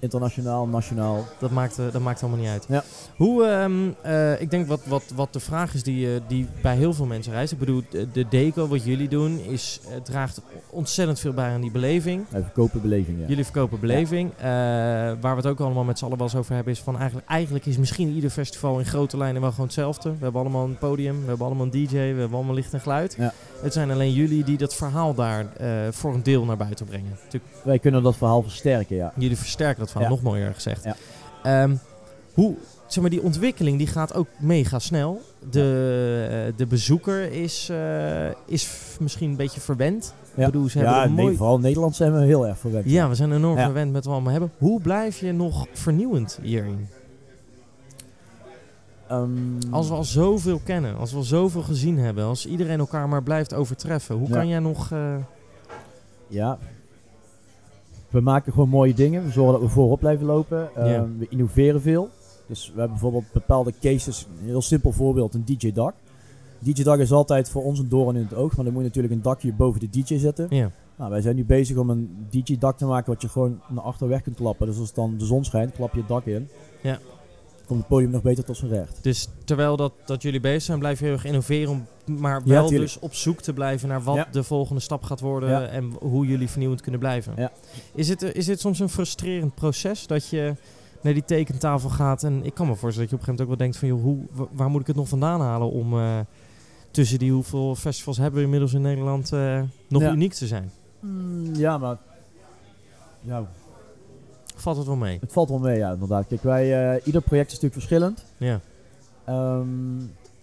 internationaal, 0.00 0.66
nationaal. 0.66 1.24
dat, 1.38 1.50
maakt, 1.50 1.78
eh, 1.78 1.84
dat 1.92 2.02
maakt 2.02 2.22
allemaal 2.22 2.40
niet 2.40 2.48
uit. 2.48 2.66
Ja. 2.68 2.84
Hoe, 3.16 3.44
ehm, 3.44 3.72
eh, 4.02 4.40
ik 4.40 4.50
denk 4.50 4.66
wat, 4.66 4.80
wat, 4.86 5.02
wat 5.14 5.32
de 5.32 5.40
vraag 5.40 5.74
is 5.74 5.82
die, 5.82 6.08
die 6.28 6.46
bij 6.62 6.76
heel 6.76 6.92
veel 6.92 7.06
mensen 7.06 7.32
reist. 7.32 7.52
Ik 7.52 7.58
bedoel, 7.58 7.82
de, 7.90 8.10
de 8.12 8.28
deco, 8.28 8.66
wat 8.68 8.84
jullie 8.84 9.08
doen, 9.08 9.38
is, 9.38 9.80
draagt 10.02 10.40
ontzettend 10.70 11.20
veel 11.20 11.32
bij 11.32 11.50
aan 11.50 11.60
die 11.60 11.70
beleving. 11.70 12.24
Wij 12.28 12.42
verkopen 12.42 12.82
beleving, 12.82 13.20
ja. 13.20 13.26
Jullie 13.26 13.44
verkopen 13.44 13.80
beleving. 13.80 14.32
Waar 15.20 15.20
we 15.20 15.36
het 15.36 15.46
ook 15.46 15.60
allemaal 15.60 15.84
met 15.84 15.98
z'n 15.98 16.04
allen 16.04 16.18
wel 16.18 16.26
eens 16.26 16.36
over 16.36 16.54
hebben, 16.54 16.72
is 16.72 16.80
van 16.80 16.98
eigenlijk, 16.98 17.28
eigenlijk 17.28 17.66
is 17.66 17.76
misschien 17.76 18.08
ieder 18.08 18.30
festival 18.30 18.78
in 18.78 18.84
grote 18.84 19.16
lijnen 19.16 19.40
wel 19.40 19.50
gewoon 19.50 19.66
hetzelfde. 19.66 20.10
We 20.10 20.22
hebben 20.22 20.40
allemaal 20.40 20.64
een 20.64 20.78
podium, 20.78 21.20
we 21.20 21.28
hebben 21.28 21.46
allemaal 21.46 21.64
een 21.64 21.86
DJ, 21.86 21.94
we 21.94 21.98
hebben 21.98 22.32
allemaal 22.32 22.54
licht 22.54 22.72
en 22.72 22.80
geluid. 22.80 23.14
Ja. 23.18 23.32
Het 23.62 23.72
zijn 23.72 23.90
alleen 23.90 24.12
jullie 24.12 24.44
die 24.44 24.56
dat 24.56 24.74
verhaal 24.74 25.14
daar 25.14 25.23
eh, 25.30 25.68
voor 25.90 26.14
een 26.14 26.22
deel 26.22 26.44
naar 26.44 26.56
buiten 26.56 26.86
brengen. 26.86 27.10
Natuurlijk, 27.24 27.52
Wij 27.62 27.78
kunnen 27.78 28.02
dat 28.02 28.16
verhaal 28.16 28.42
versterken, 28.42 28.96
ja. 28.96 29.12
jullie 29.16 29.36
versterken 29.36 29.78
dat 29.78 29.90
verhaal, 29.90 30.08
Ja. 30.08 30.14
nog 30.14 30.22
mooier 30.24 30.54
gezegd. 30.54 30.84
Ja. 30.84 30.96
Ehm, 31.42 31.74
hoe, 32.34 32.54
zeg 32.86 33.00
maar, 33.02 33.10
die 33.10 33.22
ontwikkeling 33.22 33.78
die 33.78 33.86
gaat 33.86 34.14
ook 34.14 34.26
mega 34.38 34.78
snel. 34.78 35.20
De, 35.50 36.26
eh, 36.50 36.56
de 36.56 36.66
bezoeker 36.66 37.32
is, 37.32 37.68
eh, 37.70 38.26
is 38.46 38.68
misschien 39.00 39.30
een 39.30 39.36
beetje 39.36 39.60
verwend. 39.60 40.14
Ja, 40.34 40.46
Ik 40.46 40.52
bedoel, 40.52 40.68
ze 40.68 40.78
ja 40.78 41.08
nee, 41.08 41.36
vooral 41.36 41.58
Nederland 41.58 41.96
zijn 41.96 42.12
we 42.18 42.24
heel 42.24 42.46
erg 42.46 42.58
verwend. 42.58 42.84
Ja, 42.90 43.08
we 43.08 43.14
zijn 43.14 43.32
enorm 43.32 43.58
verwend 43.58 43.86
met 43.86 43.94
wat 43.94 44.04
we 44.04 44.10
allemaal 44.10 44.32
hebben. 44.32 44.50
Hoe 44.58 44.80
blijf 44.80 45.20
je 45.20 45.32
nog 45.32 45.66
vernieuwend 45.72 46.38
hierin? 46.42 46.88
Ehm, 49.22 49.72
Als 49.72 49.88
we 49.88 49.94
al 49.94 50.04
zoveel 50.04 50.60
kennen, 50.64 50.96
als 50.96 51.10
we 51.10 51.16
al 51.16 51.22
zoveel 51.22 51.62
gezien 51.62 51.98
hebben, 51.98 52.24
als 52.24 52.46
iedereen 52.46 52.78
elkaar 52.78 53.08
maar 53.08 53.22
blijft 53.22 53.54
overtreffen, 53.54 54.16
hoe 54.16 54.28
Ja. 54.28 54.34
kan 54.34 54.48
jij 54.48 54.58
nog... 54.58 54.90
eh, 54.92 55.14
Ja. 56.26 56.58
We 58.10 58.20
maken 58.20 58.52
gewoon 58.52 58.68
mooie 58.68 58.94
dingen. 58.94 59.24
We 59.24 59.30
zorgen 59.30 59.52
dat 59.52 59.62
we 59.62 59.68
voorop 59.74 59.98
blijven 60.00 60.26
lopen. 60.26 60.74
Ehm. 60.76 61.08
We 61.18 61.26
innoveren 61.28 61.80
veel. 61.82 62.08
Dus 62.46 62.64
we 62.66 62.72
hebben 62.78 62.90
bijvoorbeeld 62.90 63.32
bepaalde 63.32 63.72
cases. 63.80 64.26
Een 64.40 64.46
heel 64.46 64.62
simpel 64.62 64.92
voorbeeld, 64.92 65.34
een 65.34 65.44
DJ-dak. 65.44 65.94
DJ-dak 66.58 66.98
is 66.98 67.12
altijd 67.12 67.48
voor 67.48 67.62
ons 67.64 67.78
een 67.78 67.88
doorn 67.88 68.16
in 68.16 68.22
het 68.22 68.34
oog. 68.34 68.56
Maar 68.56 68.64
dan 68.64 68.74
moet 68.74 68.82
je 68.82 68.88
natuurlijk 68.88 69.14
een 69.14 69.22
dakje 69.22 69.52
boven 69.52 69.80
de 69.80 69.88
DJ 69.90 70.16
zetten. 70.18 70.46
ja. 70.50 70.70
Nou, 70.96 71.10
wij 71.10 71.20
zijn 71.20 71.36
nu 71.36 71.44
bezig 71.44 71.76
om 71.76 71.90
een 71.90 72.26
DJ-dak 72.30 72.76
te 72.78 72.86
maken 72.86 73.12
wat 73.12 73.22
je 73.22 73.28
gewoon 73.28 73.60
naar 73.68 73.84
achter 73.84 74.08
weg 74.08 74.22
kunt 74.22 74.36
klappen. 74.36 74.66
Dus 74.66 74.78
als 74.78 74.92
dan 74.94 75.14
de 75.18 75.24
zon 75.24 75.44
schijnt, 75.44 75.72
klap 75.72 75.92
je 75.92 75.98
het 75.98 76.08
dak 76.08 76.24
in. 76.24 76.48
Ja. 76.82 76.98
Komt 77.66 77.78
het 77.78 77.88
podium 77.88 78.10
nog 78.10 78.22
beter 78.22 78.44
tot 78.44 78.56
zijn 78.56 78.70
recht. 78.70 78.98
Dus 79.02 79.28
terwijl 79.44 79.76
dat, 79.76 79.92
dat 80.06 80.22
jullie 80.22 80.40
bezig 80.40 80.62
zijn, 80.62 80.78
blijf 80.78 80.98
je 80.98 81.04
heel 81.04 81.14
erg 81.14 81.24
innoveren, 81.24 81.70
om, 81.70 81.86
maar 82.18 82.42
wel 82.44 82.68
dus 82.68 82.98
op 82.98 83.14
zoek 83.14 83.40
te 83.40 83.52
blijven 83.52 83.88
naar 83.88 84.02
wat 84.02 84.14
Ja. 84.16 84.28
de 84.30 84.42
volgende 84.42 84.80
stap 84.80 85.02
gaat 85.02 85.20
worden 85.20 85.48
Ja. 85.48 85.66
en 85.66 85.92
hoe 86.00 86.26
jullie 86.26 86.48
vernieuwend 86.48 86.80
kunnen 86.80 87.00
blijven. 87.00 87.32
Ja. 87.36 87.52
Is, 87.94 88.08
het, 88.08 88.22
is 88.22 88.44
dit 88.46 88.60
soms 88.60 88.78
een 88.78 88.88
frustrerend 88.88 89.54
proces 89.54 90.06
dat 90.06 90.28
je 90.28 90.54
naar 91.02 91.12
die 91.12 91.24
tekentafel 91.24 91.88
gaat 91.90 92.22
en 92.22 92.44
ik 92.44 92.54
kan 92.54 92.66
me 92.66 92.74
voorstellen 92.74 93.10
dat 93.10 93.20
je 93.20 93.24
op 93.24 93.28
een 93.28 93.36
gegeven 93.36 93.36
moment 93.36 93.40
ook 93.40 93.48
wel 93.48 93.56
denkt 93.56 93.76
van 93.76 93.88
joh, 93.88 94.02
hoe, 94.02 94.46
wa- 94.46 94.56
waar 94.56 94.70
moet 94.70 94.80
ik 94.80 94.86
het 94.86 94.96
nog 94.96 95.08
vandaan 95.08 95.40
halen 95.40 95.70
om 95.70 95.98
eh, 95.98 96.18
tussen 96.90 97.18
die 97.18 97.32
hoeveel 97.32 97.74
festivals 97.74 98.16
hebben 98.16 98.38
we 98.38 98.44
inmiddels 98.44 98.72
in 98.74 98.80
Nederland 98.82 99.32
eh, 99.32 99.60
nog 99.88 100.02
uniek 100.02 100.32
te 100.32 100.46
zijn? 100.46 100.70
Mm, 101.00 101.54
ja, 101.54 101.78
maar... 101.78 101.96
Ja, 103.20 103.46
Valt 104.54 104.76
het 104.76 104.86
wel 104.86 104.96
mee? 104.96 105.18
het 105.20 105.32
valt 105.32 105.48
wel 105.48 105.58
mee, 105.58 105.78
ja, 105.78 105.92
inderdaad. 105.92 106.26
Kijk, 106.26 106.42
wij, 106.42 106.94
eh, 106.94 107.06
ieder 107.06 107.20
project 107.22 107.46
is 107.52 107.60
natuurlijk 107.60 107.80
verschillend. 107.80 108.24
Ja. 108.36 108.60
Ehm, 109.24 110.00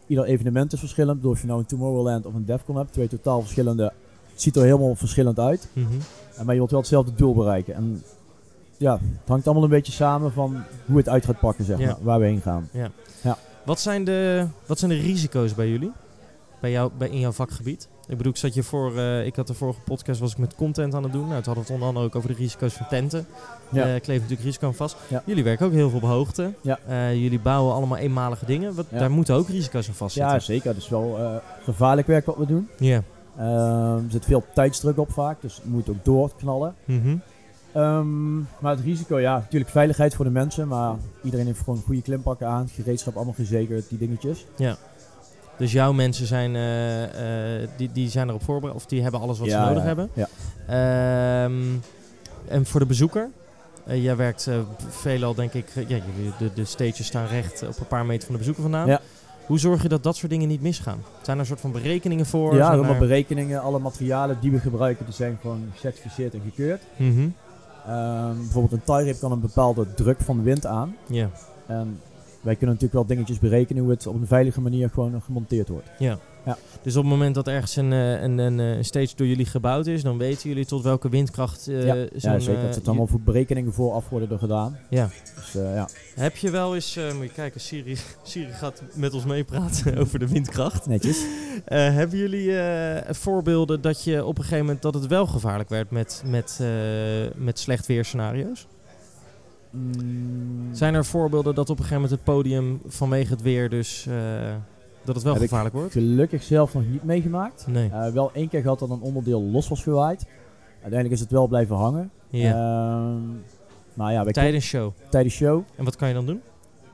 ieder 0.08 0.26
evenement 0.26 0.74
is 0.74 0.80
verschillend. 0.80 1.16
Ik 1.16 1.22
bedoel, 1.22 1.32
of 1.36 1.42
je 1.42 1.48
nou 1.48 1.60
een 1.60 1.66
Tomorrowland 1.66 2.26
of 2.26 2.34
een 2.34 2.46
Defcon 2.46 2.76
hebt, 2.78 2.94
twee 2.94 3.08
totaal 3.08 3.42
verschillende. 3.42 3.84
Het 4.32 4.42
ziet 4.42 4.56
er 4.56 4.64
helemaal 4.64 4.96
verschillend 4.96 5.40
uit. 5.40 5.68
Mhm. 5.74 5.88
Maar 6.46 6.54
je 6.54 6.60
wilt 6.60 6.72
wel 6.72 6.80
hetzelfde 6.80 7.14
doel 7.16 7.34
bereiken. 7.34 7.76
En 7.76 8.04
ja, 8.78 8.94
het 8.94 9.28
hangt 9.28 9.46
allemaal 9.46 9.64
een 9.64 9.70
beetje 9.70 9.92
samen 9.92 10.32
van 10.34 10.64
hoe 10.86 10.98
het 10.98 11.10
uit 11.10 11.26
gaat 11.26 11.40
pakken, 11.40 11.66
zeg 11.66 11.80
Ja. 11.80 11.86
maar. 11.86 11.98
Waar 12.02 12.20
we 12.20 12.26
heen 12.26 12.42
gaan. 12.42 12.70
Wat, 13.66 13.80
zijn 13.80 14.04
de, 14.04 14.46
wat 14.66 14.80
zijn 14.80 14.92
de 14.92 14.98
risico's 14.98 15.56
bij 15.56 15.70
jullie? 15.70 15.92
Bij 16.62 16.72
jou, 16.72 16.92
bij, 16.98 17.10
in 17.10 17.20
jouw 17.20 17.32
vakgebied? 17.32 17.88
Ik 18.08 18.18
bedoel, 18.18 18.32
ik 18.32 18.38
zat 18.38 18.54
je 18.54 18.64
voor, 18.64 18.98
eh, 18.98 19.26
ik 19.26 19.36
had 19.36 19.48
de 19.48 19.54
vorige 19.54 19.80
podcast 19.80 20.20
was 20.20 20.32
ik 20.32 20.38
met 20.38 20.56
content 20.56 20.96
aan 20.96 21.04
het 21.04 21.12
doen. 21.12 21.24
Nou, 21.24 21.36
het 21.36 21.46
hadden 21.46 21.64
we 21.64 21.70
het 21.72 21.80
onder 21.80 21.88
andere 21.88 22.06
ook 22.06 22.16
over 22.16 22.30
de 22.30 22.36
risico's 22.36 22.74
van 22.74 22.88
tenten. 22.88 23.26
Ja. 23.70 23.82
Eh, 23.82 24.02
kleeft 24.02 24.22
natuurlijk 24.22 24.42
risico 24.42 24.68
aan 24.68 24.74
vast. 24.74 24.96
Ja. 25.08 25.24
Jullie 25.26 25.44
werken 25.44 25.66
ook 25.66 25.72
heel 25.72 25.90
veel 25.90 26.00
op 26.00 26.06
hoogte. 26.06 26.54
Ja. 26.62 26.80
Eh, 26.88 27.22
jullie 27.22 27.40
bouwen 27.40 27.74
allemaal 27.74 27.98
eenmalige 27.98 28.46
dingen. 28.46 28.76
Wat, 28.76 28.86
Ja. 28.90 29.00
Daar 29.00 29.12
moeten 29.12 29.36
ook 29.36 29.50
risico's 29.50 29.88
aan 29.88 29.94
vastzitten. 29.94 30.34
Ja, 30.34 30.40
zeker. 30.40 30.68
Het 30.68 30.78
is 30.78 30.90
wel 30.90 31.42
gevaarlijk 31.64 32.08
werk 32.08 32.26
wat 32.26 32.38
we 32.38 32.46
doen. 32.46 32.68
Ja. 32.78 33.04
Ehm, 33.38 33.96
er 33.96 34.12
zit 34.12 34.26
veel 34.26 34.44
tijdsdruk 34.54 34.98
op 34.98 35.12
vaak, 35.12 35.42
dus 35.42 35.56
het 35.56 35.66
moet 35.66 35.90
ook 35.90 36.06
doorknallen. 36.06 36.76
Mhm. 36.86 37.16
Ehm, 37.72 38.38
maar 38.38 38.76
het 38.76 38.80
risico, 38.80 39.20
ja, 39.20 39.38
natuurlijk 39.38 39.72
veiligheid 39.72 40.16
voor 40.16 40.26
de 40.26 40.32
mensen, 40.32 40.68
maar 40.68 40.96
iedereen 41.24 41.46
heeft 41.46 41.60
gewoon 41.60 41.82
goede 41.86 42.02
klimpakken 42.02 42.48
aan, 42.48 42.70
gereedschap 42.70 43.16
allemaal 43.16 43.34
gezekerd, 43.34 43.90
die 43.90 43.98
dingetjes. 43.98 44.46
Dus 45.62 45.72
jouw 45.72 45.94
mensen 45.94 46.28
zijn, 46.28 46.56
eh, 46.56 47.68
die, 47.78 47.90
die 47.94 48.10
zijn 48.10 48.28
erop 48.30 48.44
voorbereid, 48.44 48.76
of 48.76 48.86
die 48.86 49.02
hebben 49.02 49.20
alles 49.22 49.40
wat 49.40 49.48
Ja, 49.48 49.62
ze 49.64 49.70
nodig 49.70 49.84
hebben. 49.84 50.10
Ja. 50.14 50.28
Ehm, 50.68 51.54
en 52.48 52.66
voor 52.66 52.80
de 52.80 52.86
bezoeker? 52.86 53.30
Eh, 53.86 54.04
jij 54.04 54.16
werkt 54.16 54.48
eh, 54.48 54.56
veelal, 54.90 55.34
denk 55.36 55.54
ik, 55.54 55.66
ja, 55.88 56.00
de, 56.40 56.54
de 56.54 56.66
stages 56.66 57.06
staan 57.06 57.28
recht 57.28 57.62
op 57.68 57.80
een 57.80 57.88
paar 57.88 58.06
meter 58.06 58.24
van 58.24 58.32
de 58.34 58.38
bezoeker 58.40 58.62
vandaan. 58.64 58.88
Ja. 58.88 59.02
Hoe 59.46 59.60
zorg 59.60 59.82
je 59.82 59.88
dat 59.90 60.04
dat 60.04 60.16
soort 60.16 60.32
dingen 60.32 60.48
niet 60.48 60.62
misgaan? 60.62 61.00
Zijn 61.22 61.36
er 61.36 61.42
een 61.42 61.48
soort 61.48 61.60
van 61.60 61.72
berekeningen 61.72 62.26
voor? 62.26 62.52
ja, 62.56 62.58
Zijn 62.66 62.72
allemaal 62.78 62.94
er- 62.94 63.00
berekeningen, 63.00 63.62
alle 63.62 63.80
materialen 63.80 64.38
die 64.42 64.52
we 64.52 64.60
gebruiken, 64.60 65.06
die 65.06 65.14
zijn 65.14 65.38
gewoon 65.42 65.70
gecertificeerd 65.74 66.34
en 66.34 66.42
gekeurd. 66.46 66.82
Mhm. 66.96 67.28
Ehm, 67.88 68.36
bijvoorbeeld 68.38 68.82
een 68.88 69.04
tie 69.04 69.20
kan 69.20 69.32
een 69.32 69.40
bepaalde 69.40 69.94
druk 69.94 70.22
van 70.22 70.38
de 70.38 70.44
wind 70.44 70.66
aan. 70.66 70.96
Ja, 71.08 71.30
En 71.66 72.00
wij 72.42 72.56
kunnen 72.56 72.76
natuurlijk 72.76 72.94
wel 72.94 73.16
dingetjes 73.16 73.40
berekenen 73.40 73.84
hoe 73.84 73.92
het 73.92 74.08
op 74.08 74.16
een 74.16 74.28
veilige 74.28 74.62
manier 74.62 74.90
gewoon 74.90 75.22
gemonteerd 75.22 75.70
wordt. 75.70 75.90
dus 76.82 76.96
op 76.96 77.04
het 77.04 77.12
moment 77.12 77.36
dat 77.36 77.48
ergens 77.48 77.76
een, 77.76 77.94
eh, 77.94 78.22
een, 78.22 78.38
een, 78.38 78.60
eh, 78.60 78.78
een 78.78 78.86
stage 78.86 79.16
door 79.16 79.28
jullie 79.28 79.46
gebouwd 79.46 79.88
is, 79.88 80.04
dan 80.04 80.18
weten 80.18 80.50
jullie 80.50 80.66
tot 80.66 80.84
welke 80.84 81.10
windkracht 81.10 81.68
eh 81.68 81.86
ja, 81.86 81.96
ja, 82.16 82.40
zeker. 82.40 82.64
Er 82.64 82.74
zitten 82.74 82.86
allemaal 82.86 83.08
voor 83.08 83.20
berekeningen 83.20 83.74
vooraf 83.74 84.10
worden 84.10 84.32
er 84.32 84.40
gedaan. 84.40 84.78
Ja. 84.90 85.10
Dus 85.36 85.52
ja, 85.52 85.90
Heb 86.16 86.36
je 86.36 86.52
wel 86.52 86.76
eens, 86.76 87.00
moet 87.16 87.24
je 87.26 87.32
kijken, 87.34 87.62
Siri, 87.62 87.98
Siri 88.24 88.52
gaat 88.52 88.84
met 88.94 89.14
ons 89.14 89.26
meepraten 89.26 89.98
over 90.02 90.20
de 90.20 90.28
windkracht. 90.28 90.86
netjes. 90.86 91.26
Hebben 91.66 92.18
jullie 92.18 92.56
voorbeelden 93.10 93.82
dat 93.82 94.04
je 94.04 94.26
op 94.26 94.38
een 94.38 94.44
gegeven 94.44 94.66
moment 94.66 94.82
dat 94.82 94.94
het 94.94 95.08
wel 95.08 95.28
gevaarlijk 95.28 95.70
werd 95.70 95.92
met, 95.92 96.24
met, 96.26 96.60
met 97.36 97.60
slecht 97.60 97.86
weerscenario's? 97.86 98.68
Mm, 99.72 100.70
Zijn 100.76 100.94
er 100.94 101.06
voorbeelden 101.06 101.56
dat 101.56 101.70
op 101.70 101.78
een 101.78 101.84
gegeven 101.84 102.02
moment 102.02 102.12
het 102.20 102.24
podium 102.36 102.82
vanwege 102.88 103.32
het 103.32 103.42
weer 103.42 103.70
dus 103.70 104.06
eh, 104.08 104.14
dat 105.04 105.16
het 105.16 105.24
wel 105.24 105.34
Heb 105.34 105.42
gevaarlijk 105.42 105.76
wordt? 105.76 105.92
gelukkig 105.92 106.44
zelf 106.44 106.74
nog 106.74 106.84
niet 106.88 107.04
meegemaakt. 107.04 107.68
Nee. 107.68 107.90
Eh, 107.90 108.08
wel 108.12 108.32
één 108.34 108.48
keer 108.50 108.62
gehad 108.62 108.80
dat 108.80 108.90
een 108.90 109.02
onderdeel 109.02 109.42
los 109.42 109.68
was 109.68 109.84
gewaaid. 109.84 110.26
Uiteindelijk 110.72 111.14
is 111.14 111.20
het 111.20 111.32
wel 111.32 111.48
blijven 111.48 111.76
hangen. 111.76 112.12
Ja. 112.30 112.52
Ehm, 112.52 113.20
maar 113.94 114.12
ja, 114.14 114.24
Tijdens 114.24 114.66
show. 114.66 114.92
tijdens 115.10 115.34
show 115.36 115.64
En 115.76 115.84
wat 115.86 115.96
kan 115.96 116.08
je 116.08 116.14
dan 116.14 116.26
doen? 116.26 116.42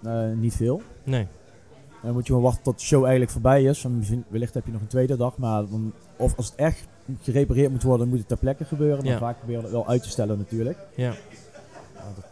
eh, 0.04 0.22
niet 0.36 0.56
veel. 0.56 0.82
Nee. 1.04 1.28
Dan 2.04 2.14
moet 2.14 2.22
je 2.22 2.28
gewoon 2.28 2.44
wachten 2.44 2.64
tot 2.64 2.80
de 2.80 2.86
show 2.86 3.02
eigenlijk 3.02 3.32
voorbij 3.32 3.64
is. 3.64 3.84
En 3.84 3.98
misschien, 3.98 4.24
wellicht 4.28 4.54
heb 4.54 4.66
je 4.66 4.72
nog 4.72 4.82
een 4.82 4.88
tweede 4.88 5.18
dag. 5.18 5.38
Maar 5.38 5.70
dan, 5.70 5.94
of 6.18 6.36
als 6.38 6.46
het 6.46 6.56
echt 6.56 6.88
gerepareerd 7.22 7.72
moet 7.72 7.84
worden, 7.84 8.08
moet 8.08 8.18
het 8.18 8.28
ter 8.28 8.38
plekke 8.38 8.66
gebeuren. 8.66 9.04
Maar 9.04 9.14
Ja. 9.14 9.20
vaak 9.20 9.38
proberen 9.38 9.62
we 9.62 9.68
het 9.68 9.76
wel 9.78 9.88
uit 9.88 10.04
te 10.04 10.10
stellen 10.10 10.38
natuurlijk. 10.38 10.78
Ja. 10.96 11.14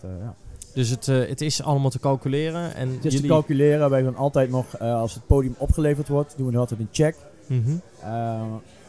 Eh, 0.04 0.10
ja. 0.22 0.36
Dus 0.74 0.90
het, 0.90 1.08
eh, 1.08 1.28
het 1.28 1.42
is 1.42 1.64
allemaal 1.64 1.90
te 1.90 2.00
calculeren. 2.00 2.74
En 2.76 2.88
Het 2.90 2.98
is 2.98 3.04
jullie... 3.04 3.22
te 3.22 3.28
calculeren. 3.28 3.90
Wij 3.90 4.04
gaan 4.04 4.16
altijd 4.16 4.50
nog, 4.50 4.76
eh, 4.78 4.96
als 4.96 5.14
het 5.14 5.26
podium 5.26 5.56
opgeleverd 5.58 6.08
wordt, 6.08 6.34
doen 6.38 6.46
we 6.46 6.52
nog 6.52 6.62
altijd 6.62 6.80
een 6.80 6.90
check. 6.92 7.16
Mhm. 7.48 7.76
Eh, 8.02 8.42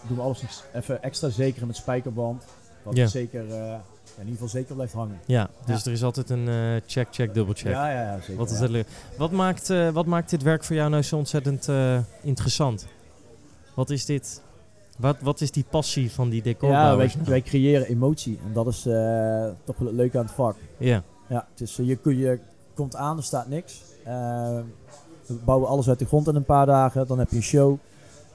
doen 0.09 0.17
we 0.17 0.23
alles 0.23 0.43
even 0.75 1.03
extra 1.03 1.29
zeker 1.29 1.67
met 1.67 1.77
spijkerband. 1.77 2.43
Dat 2.85 2.97
Ja. 2.97 3.03
het 3.03 3.11
zeker, 3.11 3.47
ja, 3.55 3.83
in 4.15 4.19
ieder 4.19 4.33
geval 4.33 4.49
zeker 4.49 4.75
blijft 4.75 4.93
hangen. 4.93 5.19
Ja, 5.27 5.51
dus 5.67 5.79
Ja. 5.79 5.85
er 5.87 5.93
is 5.93 6.03
altijd 6.03 6.31
een 6.31 6.49
check, 6.87 7.09
check, 7.11 7.35
dubbel 7.35 7.55
check. 7.55 7.73
Ja, 7.73 7.91
ja, 7.91 8.03
ja, 8.03 8.21
zeker. 8.21 8.37
Wat, 8.37 8.51
is 8.51 8.59
ja. 8.59 8.83
wat, 9.17 9.31
maakt, 9.31 9.69
wat 9.93 10.07
maakt 10.07 10.31
dit 10.31 10.43
werk 10.43 10.65
voor 10.65 10.77
jou 10.77 10.91
nou 10.91 11.03
zo 11.03 11.17
ontzettend 11.17 11.69
interessant? 12.23 12.87
Wat 13.75 13.91
is 13.91 14.05
dit? 14.05 14.43
Wat, 14.97 15.17
wat 15.21 15.41
is 15.41 15.51
die 15.51 15.65
passie 15.71 16.13
van 16.13 16.29
die 16.29 16.57
Ja, 16.61 16.97
wij, 16.97 17.07
nou? 17.07 17.29
wij 17.29 17.43
creëren 17.43 17.87
emotie. 17.87 18.39
En 18.47 18.53
dat 18.53 18.67
is 18.67 18.87
eh, 18.87 19.47
toch 19.65 19.77
wel 19.77 19.89
het 19.89 19.97
leuke 19.97 20.19
aan 20.19 20.25
het 20.25 20.35
vak. 20.35 20.57
Ja, 20.79 21.03
Ja, 21.29 21.47
het 21.51 21.61
is, 21.61 21.79
eh, 21.79 21.87
je, 21.87 22.17
je 22.17 22.39
komt 22.75 22.97
aan, 22.97 23.17
er 23.17 23.23
staat 23.23 23.49
niks. 23.49 23.83
Eh, 24.05 24.59
we 25.27 25.35
bouwen 25.45 25.69
alles 25.69 25.89
uit 25.89 25.99
de 25.99 26.07
grond 26.07 26.29
in 26.29 26.35
een 26.35 26.45
paar 26.45 26.67
dagen. 26.67 27.07
Dan 27.07 27.19
heb 27.19 27.31
je 27.31 27.37
een 27.37 27.43
show. 27.43 27.79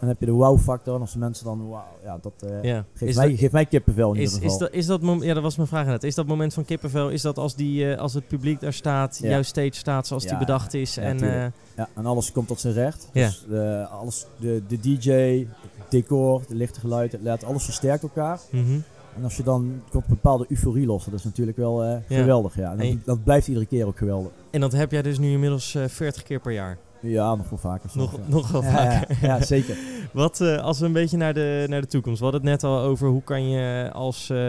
Dan 0.01 0.09
heb 0.09 0.19
je 0.19 0.25
de 0.25 0.31
wow-factor. 0.31 0.95
En 0.95 1.01
als 1.01 1.13
de 1.13 1.19
mensen 1.19 1.45
dan, 1.45 1.69
wauw, 1.69 1.83
ja, 2.03 2.17
dat 2.21 2.33
eh, 2.39 2.63
ja. 2.63 2.85
geeft, 2.93 3.09
Is 3.09 3.15
mij, 3.15 3.29
dat- 3.29 3.39
geeft 3.39 3.51
mij 3.51 3.65
kippenvel 3.65 4.13
in 4.13 4.21
Is, 4.21 4.33
ieder 4.33 4.45
is, 4.45 4.51
geval. 4.51 4.67
dat, 4.67 4.77
is 4.77 4.85
dat 4.85 5.01
ja, 5.21 5.33
dat 5.33 5.43
was 5.43 5.55
mijn 5.55 5.67
vraag 5.67 5.85
net. 5.85 6.03
Is 6.03 6.15
dat 6.15 6.27
moment 6.27 6.53
van 6.53 6.65
kippenvel, 6.65 7.09
is 7.09 7.21
dat 7.21 7.37
als, 7.37 7.55
die, 7.55 7.91
eh, 7.93 7.99
als 7.99 8.13
het 8.13 8.27
publiek 8.27 8.59
daar 8.59 8.73
staat, 8.73 9.19
Ja. 9.21 9.29
jouw 9.29 9.41
stage 9.41 9.73
staat 9.73 10.07
zoals 10.07 10.23
die 10.25 10.37
bedacht 10.37 10.73
is? 10.73 10.95
ja, 10.95 11.01
en, 11.01 11.21
eh, 11.21 11.51
Ja, 11.75 11.89
en 11.95 12.05
alles 12.05 12.31
komt 12.31 12.47
tot 12.47 12.59
zijn 12.59 12.73
recht. 12.73 13.09
Ja. 13.13 13.27
Dus 13.27 13.45
alles, 13.89 14.25
de, 14.39 14.61
de 14.67 14.79
DJ, 14.79 15.47
decor, 15.89 16.41
de 16.47 16.55
lichte 16.55 16.79
geluid, 16.79 17.11
het 17.11 17.21
LED, 17.21 17.43
alles 17.43 17.63
versterkt 17.63 18.03
elkaar. 18.03 18.39
mhm. 18.51 18.79
En 19.15 19.23
als 19.23 19.37
je 19.37 19.43
dan 19.43 19.81
komt 19.89 20.03
een 20.03 20.09
bepaalde 20.09 20.45
euforie 20.49 20.85
los, 20.85 21.05
dat 21.05 21.13
is 21.13 21.23
natuurlijk 21.23 21.57
wel 21.57 22.01
geweldig. 22.07 22.55
Ja. 22.55 22.71
En 22.71 22.77
dat, 22.89 23.05
dat 23.05 23.23
blijft 23.23 23.47
iedere 23.47 23.65
keer 23.65 23.85
ook 23.85 23.97
geweldig. 23.97 24.31
En 24.51 24.61
dat 24.61 24.71
heb 24.71 24.91
jij 24.91 25.01
dus 25.01 25.19
nu 25.19 25.31
inmiddels 25.31 25.75
eh 25.75 25.83
40 25.87 26.23
keer 26.23 26.39
per 26.39 26.51
jaar. 26.51 26.77
Ja, 27.01 27.35
nog 27.35 27.49
wel 27.49 27.59
vaker. 27.59 27.89
soms, 27.89 28.11
Nog, 28.11 28.19
ja. 28.19 28.23
nog 28.27 28.51
wel 28.51 28.63
vaker. 28.77 29.17
Ja, 29.21 29.27
ja, 29.27 29.45
zeker. 29.45 29.77
Wat, 30.13 30.41
eh, 30.41 30.63
als 30.63 30.79
we 30.79 30.85
een 30.85 30.93
beetje 30.93 31.17
naar 31.17 31.33
de, 31.33 31.65
naar 31.69 31.81
de 31.81 31.87
toekomst. 31.87 32.17
We 32.17 32.23
hadden 32.23 32.41
het 32.41 32.51
net 32.51 32.63
al 32.63 32.79
over 32.79 33.07
hoe 33.07 33.23
kan 33.23 33.49
je 33.49 33.89
als 33.93 34.29
eh, 34.29 34.39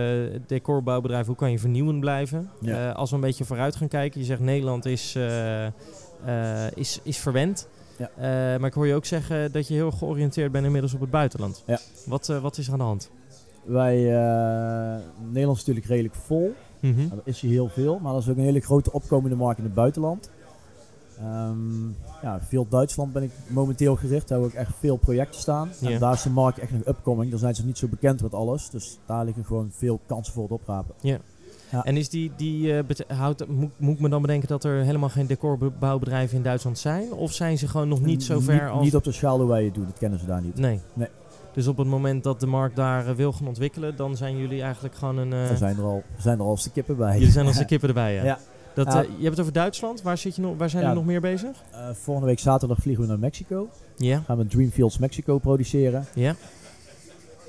decorbouwbedrijf, 0.46 1.26
hoe 1.26 1.36
kan 1.36 1.50
je 1.50 1.58
vernieuwend 1.58 2.00
blijven. 2.00 2.50
Ja. 2.60 2.88
Eh, 2.88 2.96
als 2.96 3.10
we 3.10 3.16
een 3.16 3.22
beetje 3.22 3.44
vooruit 3.44 3.76
gaan 3.76 3.88
kijken. 3.88 4.20
Je 4.20 4.26
zegt 4.26 4.40
Nederland 4.40 4.84
is, 4.84 5.18
is, 6.74 7.00
is 7.02 7.18
verwend. 7.18 7.68
Ja. 7.98 8.10
Maar 8.58 8.68
ik 8.68 8.74
hoor 8.74 8.86
je 8.86 8.94
ook 8.94 9.04
zeggen 9.04 9.52
dat 9.52 9.68
je 9.68 9.74
heel 9.74 9.90
georiënteerd 9.90 10.52
bent 10.52 10.64
inmiddels 10.64 10.94
op 10.94 11.00
het 11.00 11.10
buitenland. 11.10 11.62
Ja. 11.66 11.78
Wat, 12.06 12.26
wat 12.26 12.58
is 12.58 12.66
er 12.66 12.72
aan 12.72 12.78
de 12.78 12.84
hand? 12.84 13.10
Wij, 13.64 13.96
Nederland 15.20 15.58
is 15.58 15.64
natuurlijk 15.64 15.86
redelijk 15.86 16.14
vol. 16.14 16.54
Mhm. 16.80 16.96
Nou, 16.96 17.08
dat 17.08 17.26
is 17.26 17.40
hier 17.40 17.50
heel 17.50 17.68
veel, 17.68 17.98
maar 17.98 18.12
dat 18.12 18.22
is 18.22 18.28
ook 18.28 18.36
een 18.36 18.42
hele 18.42 18.60
grote 18.60 18.92
opkomende 18.92 19.36
markt 19.36 19.58
in 19.58 19.64
het 19.64 19.74
buitenland. 19.74 20.30
Ehm, 21.18 21.88
ja, 22.22 22.40
veel 22.48 22.66
Duitsland 22.68 23.12
ben 23.12 23.22
ik 23.22 23.30
momenteel 23.46 23.96
gericht. 23.96 24.28
Daar 24.28 24.40
heb 24.40 24.48
ik 24.48 24.54
echt 24.54 24.72
veel 24.78 24.96
projecten 24.96 25.40
staan. 25.40 25.70
Ja. 25.78 25.90
En 25.90 26.00
daar 26.00 26.12
is 26.12 26.22
de 26.22 26.30
markt 26.30 26.58
echt 26.58 26.72
nog 26.72 26.86
upcoming. 26.86 27.30
Daar 27.30 27.38
zijn 27.38 27.54
ze 27.54 27.64
niet 27.64 27.78
zo 27.78 27.88
bekend 27.88 28.22
met 28.22 28.34
alles. 28.34 28.70
Dus 28.70 28.98
daar 29.06 29.24
liggen 29.24 29.44
gewoon 29.44 29.70
veel 29.72 30.00
kansen 30.06 30.32
voor 30.32 30.42
het 30.42 30.52
oprapen. 30.52 30.94
En 31.84 31.96
is 31.96 32.08
die, 32.08 32.32
die, 32.36 32.76
eh, 32.76 33.18
houdt, 33.18 33.48
moet, 33.48 33.70
moet 33.76 33.94
ik 33.94 34.00
me 34.00 34.08
dan 34.08 34.22
bedenken 34.22 34.48
dat 34.48 34.64
er 34.64 34.82
helemaal 34.84 35.08
geen 35.08 35.26
decorbouwbedrijven 35.26 36.36
in 36.36 36.42
Duitsland 36.42 36.78
zijn? 36.78 37.12
Of 37.12 37.32
zijn 37.32 37.58
ze 37.58 37.68
gewoon 37.68 37.88
nog 37.88 38.00
niet 38.00 38.22
zo 38.22 38.40
ver 38.40 38.70
als... 38.70 38.84
Niet 38.84 38.96
op 38.96 39.04
de 39.04 39.12
schaal 39.12 39.46
wij 39.46 39.64
het 39.64 39.74
doen, 39.74 39.84
dat 39.84 39.98
kennen 39.98 40.18
ze 40.18 40.26
daar 40.26 40.42
niet. 40.42 40.56
Nee. 40.56 40.80
Nee. 40.92 41.08
Dus 41.52 41.66
op 41.66 41.76
het 41.76 41.86
moment 41.86 42.24
dat 42.24 42.40
de 42.40 42.46
markt 42.46 42.76
daar 42.76 43.06
eh, 43.06 43.14
wil 43.14 43.32
gaan 43.32 43.46
ontwikkelen, 43.46 43.96
dan 43.96 44.16
zijn 44.16 44.36
jullie 44.36 44.62
eigenlijk 44.62 44.94
gewoon 44.94 45.16
een... 45.16 45.32
Er 45.32 45.56
zijn 45.56 45.76
er 45.76 45.84
al, 45.84 46.02
zijn 46.18 46.38
er 46.38 46.44
al 46.44 46.50
als 46.50 46.62
de 46.62 46.70
kippen 46.70 46.96
bij. 46.96 47.14
jullie 47.18 47.32
zijn 47.32 47.46
als 47.46 47.58
de 47.58 47.64
kippen 47.72 47.88
erbij, 47.88 48.14
ja. 48.14 48.24
Ja. 48.24 48.38
Dat, 48.74 48.86
Ja. 48.86 49.02
eh, 49.02 49.08
je 49.08 49.22
hebt 49.22 49.30
het 49.30 49.40
over 49.40 49.52
Duitsland. 49.52 50.02
Waar, 50.02 50.18
zit 50.18 50.36
je 50.36 50.42
nog, 50.42 50.56
waar 50.56 50.70
zijn 50.70 50.82
Ja. 50.82 50.88
jullie 50.88 51.04
nog 51.04 51.12
meer 51.12 51.20
bezig? 51.20 51.50
Eh, 51.70 51.78
volgende 51.92 52.28
week 52.28 52.38
zaterdag 52.38 52.78
vliegen 52.80 53.04
we 53.04 53.10
naar 53.10 53.18
Mexico. 53.18 53.68
Ja. 53.96 54.22
Gaan 54.26 54.36
we 54.38 54.46
Dreamfields 54.46 54.98
Mexico 54.98 55.38
produceren. 55.38 56.06
ja. 56.14 56.34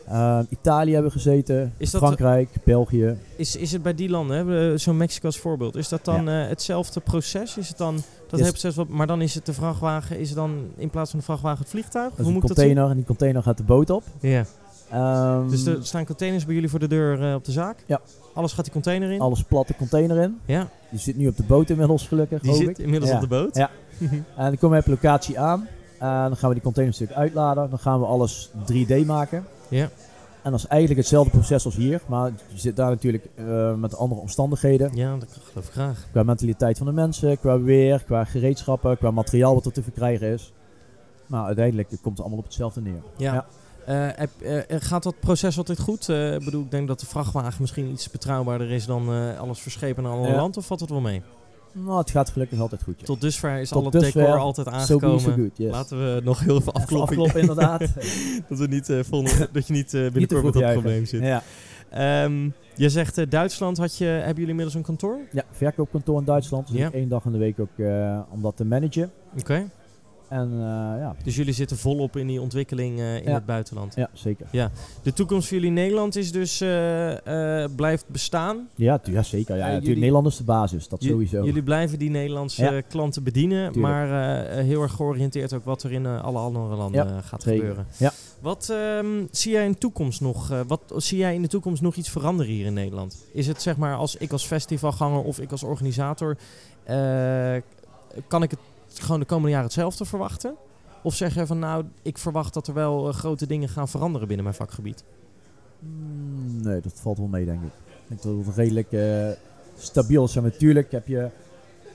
Eh, 0.08 0.40
Italië 0.50 0.94
hebben 0.94 1.12
we 1.12 1.18
gezeten. 1.18 1.74
Is 1.78 1.90
Frankrijk, 1.90 2.50
België. 2.64 3.18
Is, 3.36 3.56
is 3.56 3.72
het 3.72 3.82
bij 3.84 3.94
die 3.96 4.10
landen, 4.10 4.80
zo'n 4.80 4.98
Mexico 4.98 5.26
als 5.26 5.40
voorbeeld, 5.40 5.76
is 5.76 5.90
dat 5.90 6.06
dan 6.06 6.28
hetzelfde 6.28 7.00
proces? 7.00 7.58
Is 7.58 7.68
het 7.68 7.78
dan 7.78 7.96
dat 8.30 8.40
hele 8.40 8.52
proces, 8.52 8.76
wat, 8.76 8.88
maar 8.88 9.08
dan 9.08 9.22
is 9.22 9.36
het 9.36 9.46
de 9.46 9.54
vrachtwagen, 9.54 10.20
is 10.20 10.28
het 10.30 10.38
dan 10.38 10.66
in 10.76 10.90
plaats 10.90 11.10
van 11.10 11.20
de 11.20 11.26
vrachtwagen 11.26 11.60
het 11.60 11.70
vliegtuig? 11.70 12.14
Hoe 12.16 12.26
een 12.26 12.32
moet 12.32 12.42
dat 12.42 12.52
container 12.52 12.90
en 12.90 12.96
die 12.96 13.06
container 13.06 13.44
gaat 13.44 13.58
de 13.58 13.64
boot 13.64 13.90
op. 13.90 14.04
Ja. 14.20 14.46
Ehm, 14.92 15.50
Dus 15.50 15.66
er 15.66 15.86
staan 15.86 16.06
containers 16.06 16.46
bij 16.46 16.54
jullie 16.54 16.70
voor 16.70 16.80
de 16.80 16.88
deur 16.88 17.30
eh, 17.30 17.36
op 17.36 17.46
de 17.46 17.52
zaak? 17.52 17.84
Ja. 17.86 18.02
Alles 18.34 18.54
gaat 18.54 18.64
die 18.66 18.74
container 18.74 19.12
in? 19.12 19.20
alles 19.20 19.44
platte 19.44 19.76
container 19.76 20.18
in. 20.18 20.40
Ja, 20.46 20.68
Die 20.90 21.00
zit 21.00 21.18
nu 21.18 21.28
op 21.28 21.38
de 21.38 21.44
boot 21.44 21.70
inmiddels 21.70 22.08
gelukkig, 22.08 22.42
die 22.42 22.54
zit 22.54 22.68
ik. 22.70 22.78
inmiddels 22.78 23.10
Ja. 23.12 23.16
op 23.16 23.22
de 23.22 23.28
boot. 23.28 23.56
Ja. 23.56 23.70
En 24.38 24.46
dan 24.46 24.58
komen 24.58 24.78
we 24.78 24.84
op 24.84 24.90
locatie 24.90 25.40
aan. 25.40 25.68
En 26.00 26.08
dan 26.28 26.38
gaan 26.38 26.48
we 26.50 26.54
die 26.56 26.64
container 26.64 26.94
stuk 26.94 27.12
uitladen. 27.12 27.70
Dan 27.70 27.80
gaan 27.80 28.00
we 28.00 28.06
alles 28.06 28.50
3D 28.74 29.06
maken. 29.06 29.46
Ja. 29.68 29.90
En 30.42 30.52
dat 30.52 30.60
is 30.60 30.68
eigenlijk 30.68 31.00
hetzelfde 31.00 31.32
proces 31.32 31.66
als 31.66 31.76
hier. 31.76 32.02
Maar 32.08 32.32
je 32.48 32.60
zit 32.60 32.76
daar 32.76 32.90
natuurlijk 32.90 33.28
eh, 33.36 33.74
met 33.76 33.98
andere 33.98 34.22
omstandigheden. 34.22 34.96
Ja, 34.96 35.16
dat 35.18 35.40
geloof 35.52 35.66
ik 35.68 35.72
graag. 35.72 36.06
Qua 36.12 36.24
mentaliteit 36.24 36.78
van 36.78 36.88
de 36.88 36.94
mensen, 36.94 37.40
qua 37.40 37.60
weer, 37.60 38.04
qua 38.04 38.24
gereedschappen, 38.24 38.98
qua 38.98 39.12
materiaal 39.12 39.54
wat 39.54 39.66
er 39.66 39.72
te 39.72 39.84
verkrijgen 39.84 40.28
is. 40.28 40.54
Maar 41.28 41.46
uiteindelijk 41.46 41.88
komt 41.90 42.04
het 42.04 42.20
allemaal 42.20 42.38
op 42.38 42.44
hetzelfde 42.46 42.82
neer. 42.82 43.04
Ja. 43.18 43.34
Ja. 43.34 43.46
Eh, 43.86 44.08
heb- 44.16 44.42
eh, 44.42 44.78
gaat 44.80 45.04
dat 45.04 45.20
proces 45.20 45.58
altijd 45.58 45.80
goed? 45.80 46.10
Eh, 46.10 46.34
Ik 46.34 46.46
bedoel, 46.46 46.62
ik 46.64 46.72
denk 46.72 46.88
dat 46.88 47.00
de 47.00 47.06
vrachtwagen 47.06 47.62
misschien 47.62 47.92
iets 47.92 48.10
betrouwbaarder 48.12 48.72
is 48.72 48.86
dan 48.86 49.10
eh, 49.14 49.40
alles 49.40 49.60
verschepen 49.60 50.04
naar 50.04 50.12
een 50.12 50.18
ander 50.18 50.32
Ja. 50.34 50.38
land, 50.38 50.58
of 50.58 50.66
valt 50.66 50.80
het 50.80 50.90
wel 50.90 51.02
mee? 51.02 51.22
Nou, 51.72 51.98
het 51.98 52.12
gaat 52.12 52.30
gelukkig 52.30 52.60
altijd 52.60 52.84
goed. 52.84 53.00
Ja. 53.00 53.06
Tot 53.06 53.22
dusver 53.22 53.60
is 53.60 53.70
Tot 53.70 53.86
al 53.86 53.92
het 53.92 54.02
decor 54.14 54.38
altijd 54.38 54.68
aangekomen. 54.68 55.20
so 55.20 55.32
good, 55.32 55.58
yes. 55.58 55.72
Laten 55.72 55.98
we 56.16 56.22
nog 56.24 56.40
heel 56.40 56.48
even 56.56 56.62
Even 56.68 56.74
afkloppen. 56.74 57.10
afkloppen, 57.18 57.40
inderdaad. 57.42 57.80
dat, 58.50 58.58
we 58.60 58.68
niet, 58.68 58.90
eh, 58.90 59.00
volgende, 59.04 59.50
dat 59.54 59.68
je 59.68 59.74
niet 59.74 59.94
eh, 59.94 60.02
binnenkort 60.02 60.44
met 60.44 60.54
dat 60.54 60.72
probleem 60.72 61.06
zit. 61.06 61.22
Ja. 61.22 61.44
Ehm, 61.90 62.50
je 62.76 62.90
zegt 62.90 63.18
eh, 63.18 63.30
Duitsland, 63.30 63.78
had 63.78 63.98
je, 63.98 64.06
hebben 64.06 64.34
jullie 64.34 64.50
inmiddels 64.50 64.76
een 64.76 64.82
kantoor? 64.84 65.18
ja, 65.32 65.44
verkoopkantoor 65.52 66.20
in 66.20 66.26
Duitsland. 66.26 66.68
Dus 66.68 66.78
Ja. 66.78 66.92
één 66.92 67.10
dag 67.10 67.26
in 67.26 67.32
de 67.32 67.38
week 67.38 67.60
ook 67.60 67.78
eh, 67.78 68.20
om 68.30 68.42
dat 68.42 68.58
te 68.58 68.66
managen. 68.66 69.12
Oké. 69.40 69.70
En 70.34 70.52
eh, 70.52 70.58
ja, 71.00 71.16
Dus 71.24 71.36
jullie 71.36 71.54
zitten 71.54 71.78
volop 71.78 72.18
in 72.18 72.28
die 72.28 72.42
ontwikkeling 72.42 73.00
eh, 73.00 73.16
in 73.16 73.24
Ja. 73.24 73.34
het 73.34 73.46
buitenland. 73.46 73.96
ja, 73.96 74.10
zeker. 74.14 74.48
De 75.04 75.14
toekomst 75.14 75.48
voor 75.48 75.54
jullie 75.58 75.70
in 75.72 75.76
Nederland 75.82 76.16
is 76.16 76.32
dus, 76.32 76.62
eh, 76.62 77.64
eh, 77.64 77.70
blijft 77.76 78.06
bestaan. 78.08 78.68
Ja, 78.76 79.00
ja 79.04 79.24
zeker. 79.24 79.56
Ja, 79.56 79.60
Ja, 79.60 79.66
natuurlijk 79.66 79.84
jullie- 79.86 80.00
Nederland 80.00 80.28
is 80.28 80.38
de 80.38 80.44
basis, 80.44 80.88
dat 80.88 81.04
sowieso. 81.04 81.46
Jullie 81.46 81.64
blijven 81.64 82.00
die 82.00 82.10
Nederlandse 82.10 82.64
Ja. 82.64 82.82
klanten 82.82 83.24
bedienen, 83.24 83.72
Tuurlijk. 83.72 83.94
maar 83.96 84.08
heel 84.48 84.82
erg 84.82 84.92
georiënteerd 84.92 85.54
ook 85.54 85.66
wat 85.66 85.84
er 85.84 85.92
in 85.92 86.06
alle 86.06 86.40
andere 86.40 86.76
landen 86.76 87.08
Ja, 87.08 87.22
gaat 87.22 87.42
zeker. 87.44 87.60
gebeuren. 87.60 87.88
Ja. 87.98 88.12
Wat 88.42 88.70
ehm, 88.70 89.26
zie 89.32 89.52
jij 89.52 89.66
in 89.66 89.72
de 89.72 89.78
toekomst 89.78 90.22
nog? 90.22 90.52
eh, 90.52 90.60
wat 90.68 90.82
zie 90.98 91.18
jij 91.18 91.34
in 91.36 91.42
de 91.42 91.48
toekomst 91.48 91.82
nog 91.82 91.96
iets 91.96 92.10
veranderen 92.10 92.52
hier 92.54 92.66
in 92.66 92.74
Nederland? 92.74 93.26
Is 93.34 93.48
het 93.48 93.62
zeg 93.62 93.78
maar 93.78 93.96
als 93.96 94.16
ik 94.16 94.32
als 94.32 94.46
festivalganger 94.46 95.22
of 95.24 95.40
ik 95.40 95.52
als 95.52 95.64
organisator, 95.64 96.38
eh, 96.84 97.56
kan 98.28 98.44
ik 98.44 98.52
het 98.52 98.60
gewoon 99.02 99.20
de 99.20 99.26
komende 99.26 99.50
jaren 99.50 99.66
hetzelfde 99.66 100.06
verwachten? 100.06 100.56
Of 101.04 101.16
zeg 101.16 101.34
je 101.34 101.46
van 101.46 101.60
nou, 101.60 101.86
ik 102.02 102.18
verwacht 102.18 102.54
dat 102.54 102.68
er 102.68 102.74
wel 102.74 103.08
eh, 103.08 103.14
grote 103.14 103.48
dingen 103.48 103.70
gaan 103.70 103.88
veranderen 103.88 104.28
binnen 104.28 104.46
mijn 104.46 104.58
vakgebied? 104.58 105.04
Mm, 105.80 106.62
Nee, 106.62 106.82
dat 106.82 106.94
valt 106.96 107.18
wel 107.18 107.28
mee, 107.28 107.46
denk 107.46 107.62
ik. 107.62 107.72
Ik 107.88 108.08
denk 108.08 108.22
dat 108.22 108.46
het 108.46 108.56
redelijk 108.56 108.92
eh, 108.92 109.30
stabiel 109.78 110.24
is. 110.24 110.36
En 110.36 110.44
natuurlijk 110.44 110.92
heb 110.92 111.08
je 111.08 111.30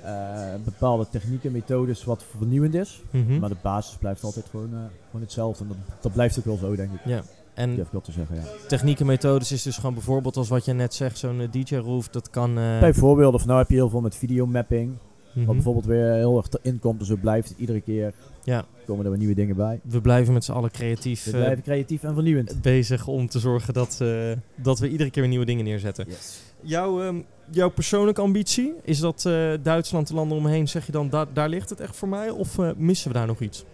eh, 0.03 0.55
bepaalde 0.65 1.07
technieken, 1.11 1.53
methodes 1.53 2.05
wat 2.05 2.25
vernieuwend 2.39 2.75
is. 2.75 3.03
Mhm. 3.11 3.39
Maar 3.39 3.49
de 3.49 3.57
basis 3.63 3.97
blijft 3.97 4.25
altijd 4.25 4.47
gewoon, 4.51 4.71
gewoon 5.07 5.21
hetzelfde. 5.21 5.65
En 5.65 5.69
dat, 5.69 5.77
dat 6.01 6.13
blijft 6.13 6.39
ook 6.39 6.45
wel 6.45 6.57
zo, 6.57 6.77
denk 6.77 6.93
ik. 6.93 7.01
Ja. 7.05 7.23
En 7.55 7.79
ik 7.79 7.87
wel 7.91 8.01
te 8.01 8.13
zeggen, 8.13 8.37
ja. 8.37 8.43
technieken, 8.69 9.07
methodes 9.07 9.53
is 9.53 9.63
dus 9.63 9.77
gewoon 9.77 9.95
bijvoorbeeld 9.95 10.37
als 10.37 10.49
wat 10.49 10.65
je 10.65 10.73
net 10.73 10.95
zegt, 10.95 11.19
zo'n 11.19 11.49
DJ-roof, 11.51 12.09
dat 12.09 12.31
kan... 12.31 12.55
Bijvoorbeeld, 12.55 13.35
of 13.35 13.47
nou 13.47 13.59
heb 13.59 13.69
je 13.69 13.75
heel 13.75 13.89
veel 13.89 14.01
met 14.01 14.15
videomapping. 14.15 14.97
Mhm. 15.39 15.47
Wat 15.47 15.55
bijvoorbeeld 15.55 15.87
weer 15.87 16.13
heel 16.13 16.37
erg 16.37 16.49
erin 16.63 16.79
komt. 16.79 16.99
Dus 16.99 17.09
zo 17.09 17.17
blijft 17.17 17.55
iedere 17.57 17.81
keer. 17.81 18.13
Ja. 18.45 18.65
Komen 18.87 19.05
er 19.05 19.11
weer 19.11 19.19
nieuwe 19.19 19.35
dingen 19.35 19.57
bij. 19.57 19.81
We 19.83 20.01
blijven 20.01 20.33
met 20.33 20.45
z'n 20.45 20.53
allen 20.53 20.71
creatief 20.71 21.25
We 21.25 21.31
eh, 21.31 21.37
blijven 21.37 21.63
creatief 21.63 22.03
en 22.03 22.15
vernieuwend. 22.15 22.63
bezig 22.63 23.07
om 23.07 23.29
te 23.29 23.39
zorgen 23.39 23.75
dat, 23.75 23.99
eh, 24.01 24.33
dat 24.55 24.79
we 24.79 24.89
iedere 24.89 25.11
keer 25.11 25.23
weer 25.23 25.31
nieuwe 25.31 25.47
dingen 25.47 25.65
neerzetten. 25.65 26.05
Yes. 26.09 26.43
Jouw, 26.61 27.03
ehm, 27.03 27.21
jouw 27.51 27.71
persoonlijke 27.71 28.21
ambitie, 28.21 28.75
is 28.83 28.99
dat 28.99 29.25
eh, 29.27 29.53
Duitsland, 29.63 30.09
de 30.09 30.15
landen 30.15 30.39
omheen, 30.39 30.69
zeg 30.69 30.87
je 30.87 30.93
dan, 30.93 31.09
da 31.09 31.27
daar 31.33 31.49
ligt 31.49 31.71
het 31.71 31.81
echt 31.81 31.97
voor 31.97 32.09
mij? 32.09 32.31
Of 32.31 32.59
missen 32.77 33.09
we 33.13 33.19
daar 33.19 33.27
nog 33.27 33.41
iets? 33.41 33.65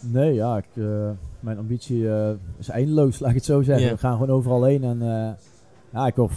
Nee, 0.00 0.34
ja, 0.34 0.56
ik, 0.56 0.84
mijn 1.40 1.58
ambitie 1.58 2.08
is 2.58 2.68
eindeloos, 2.68 3.18
laat 3.20 3.30
ik 3.30 3.36
het 3.36 3.44
zo 3.44 3.62
zeggen. 3.62 3.90
We 3.90 3.98
gaan 3.98 4.18
gewoon 4.18 4.36
overal 4.36 4.64
heen. 4.64 4.84
En 4.84 4.98
ja, 5.92 6.06
ik 6.06 6.14
hoop 6.14 6.30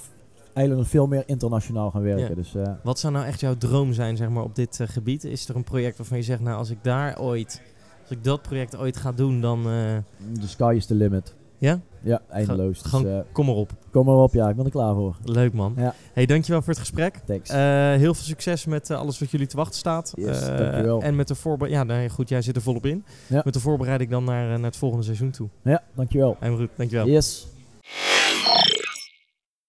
nog 0.68 0.88
veel 0.88 1.08
meer 1.08 1.24
internationaal 1.26 1.92
gaan 1.92 2.02
werken. 2.02 2.30
Ja. 2.30 2.36
Dus 2.36 2.56
eh, 2.56 2.72
Wat 2.84 3.00
zou 3.00 3.14
nou 3.14 3.26
echt 3.26 3.40
jouw 3.40 3.56
droom 3.58 3.94
zijn 3.94 4.18
zeg 4.18 4.30
maar, 4.30 4.44
op 4.44 4.56
dit 4.56 4.80
eh, 4.80 4.88
gebied? 4.88 5.24
Is 5.24 5.50
er 5.50 5.56
een 5.56 5.64
project 5.64 5.98
waarvan 5.98 6.18
je 6.18 6.24
zegt, 6.24 6.40
nou 6.40 6.58
als 6.58 6.70
ik 6.70 6.78
daar 6.82 7.20
ooit, 7.20 7.62
als 8.02 8.10
ik 8.12 8.24
dat 8.24 8.42
project 8.42 8.78
ooit 8.78 8.98
ga 8.98 9.12
doen, 9.12 9.42
dan 9.42 9.60
eh, 9.60 9.98
de 10.40 10.48
sky 10.48 10.74
is 10.76 10.86
the 10.86 10.96
limit. 10.96 11.36
ja, 11.58 11.80
Ja, 12.02 12.22
eindeloos. 12.30 12.82
Dus, 12.82 12.92
gewoon 12.92 13.08
eh, 13.08 13.20
kom 13.32 13.46
maar 13.46 13.56
op. 13.56 13.72
kom 13.92 14.06
maar 14.06 14.16
op, 14.16 14.34
ja, 14.34 14.50
ik 14.50 14.56
ben 14.56 14.66
er 14.66 14.72
klaar 14.72 14.94
voor. 14.94 15.16
Leuk 15.24 15.54
man. 15.54 15.74
Ja. 15.78 15.94
Hey, 16.14 16.26
dankjewel 16.26 16.62
voor 16.62 16.70
het 16.70 16.80
gesprek. 16.80 17.16
Thanks. 17.26 17.50
Eh, 17.50 17.58
heel 17.94 18.14
veel 18.14 18.24
succes 18.24 18.66
met 18.66 18.90
eh, 18.90 18.98
alles 18.98 19.20
wat 19.20 19.32
jullie 19.32 19.48
te 19.48 19.56
wachten 19.58 19.78
staat. 19.78 20.14
Yes, 20.16 20.42
Eh, 20.48 20.58
dankjewel. 20.58 21.02
En 21.02 21.16
met 21.16 21.28
de 21.28 21.36
voorbereiding, 21.36 21.90
ja 21.92 21.96
nee, 21.98 22.10
goed, 22.10 22.30
jij 22.30 22.42
zit 22.42 22.56
er 22.56 22.62
volop 22.62 22.86
in. 22.86 23.04
Ja. 23.28 23.42
Met 23.46 23.54
de 23.54 23.60
voorbereiding 23.60 24.10
dan 24.10 24.24
naar, 24.24 24.44
eh, 24.52 24.56
naar 24.56 24.66
het 24.70 24.78
volgende 24.78 25.04
seizoen 25.04 25.32
toe. 25.32 25.48
ja, 25.64 25.84
dankjewel. 25.96 26.38
En 26.40 26.58
goed, 26.58 26.70
dankjewel. 26.76 27.08
Yes. 27.08 27.48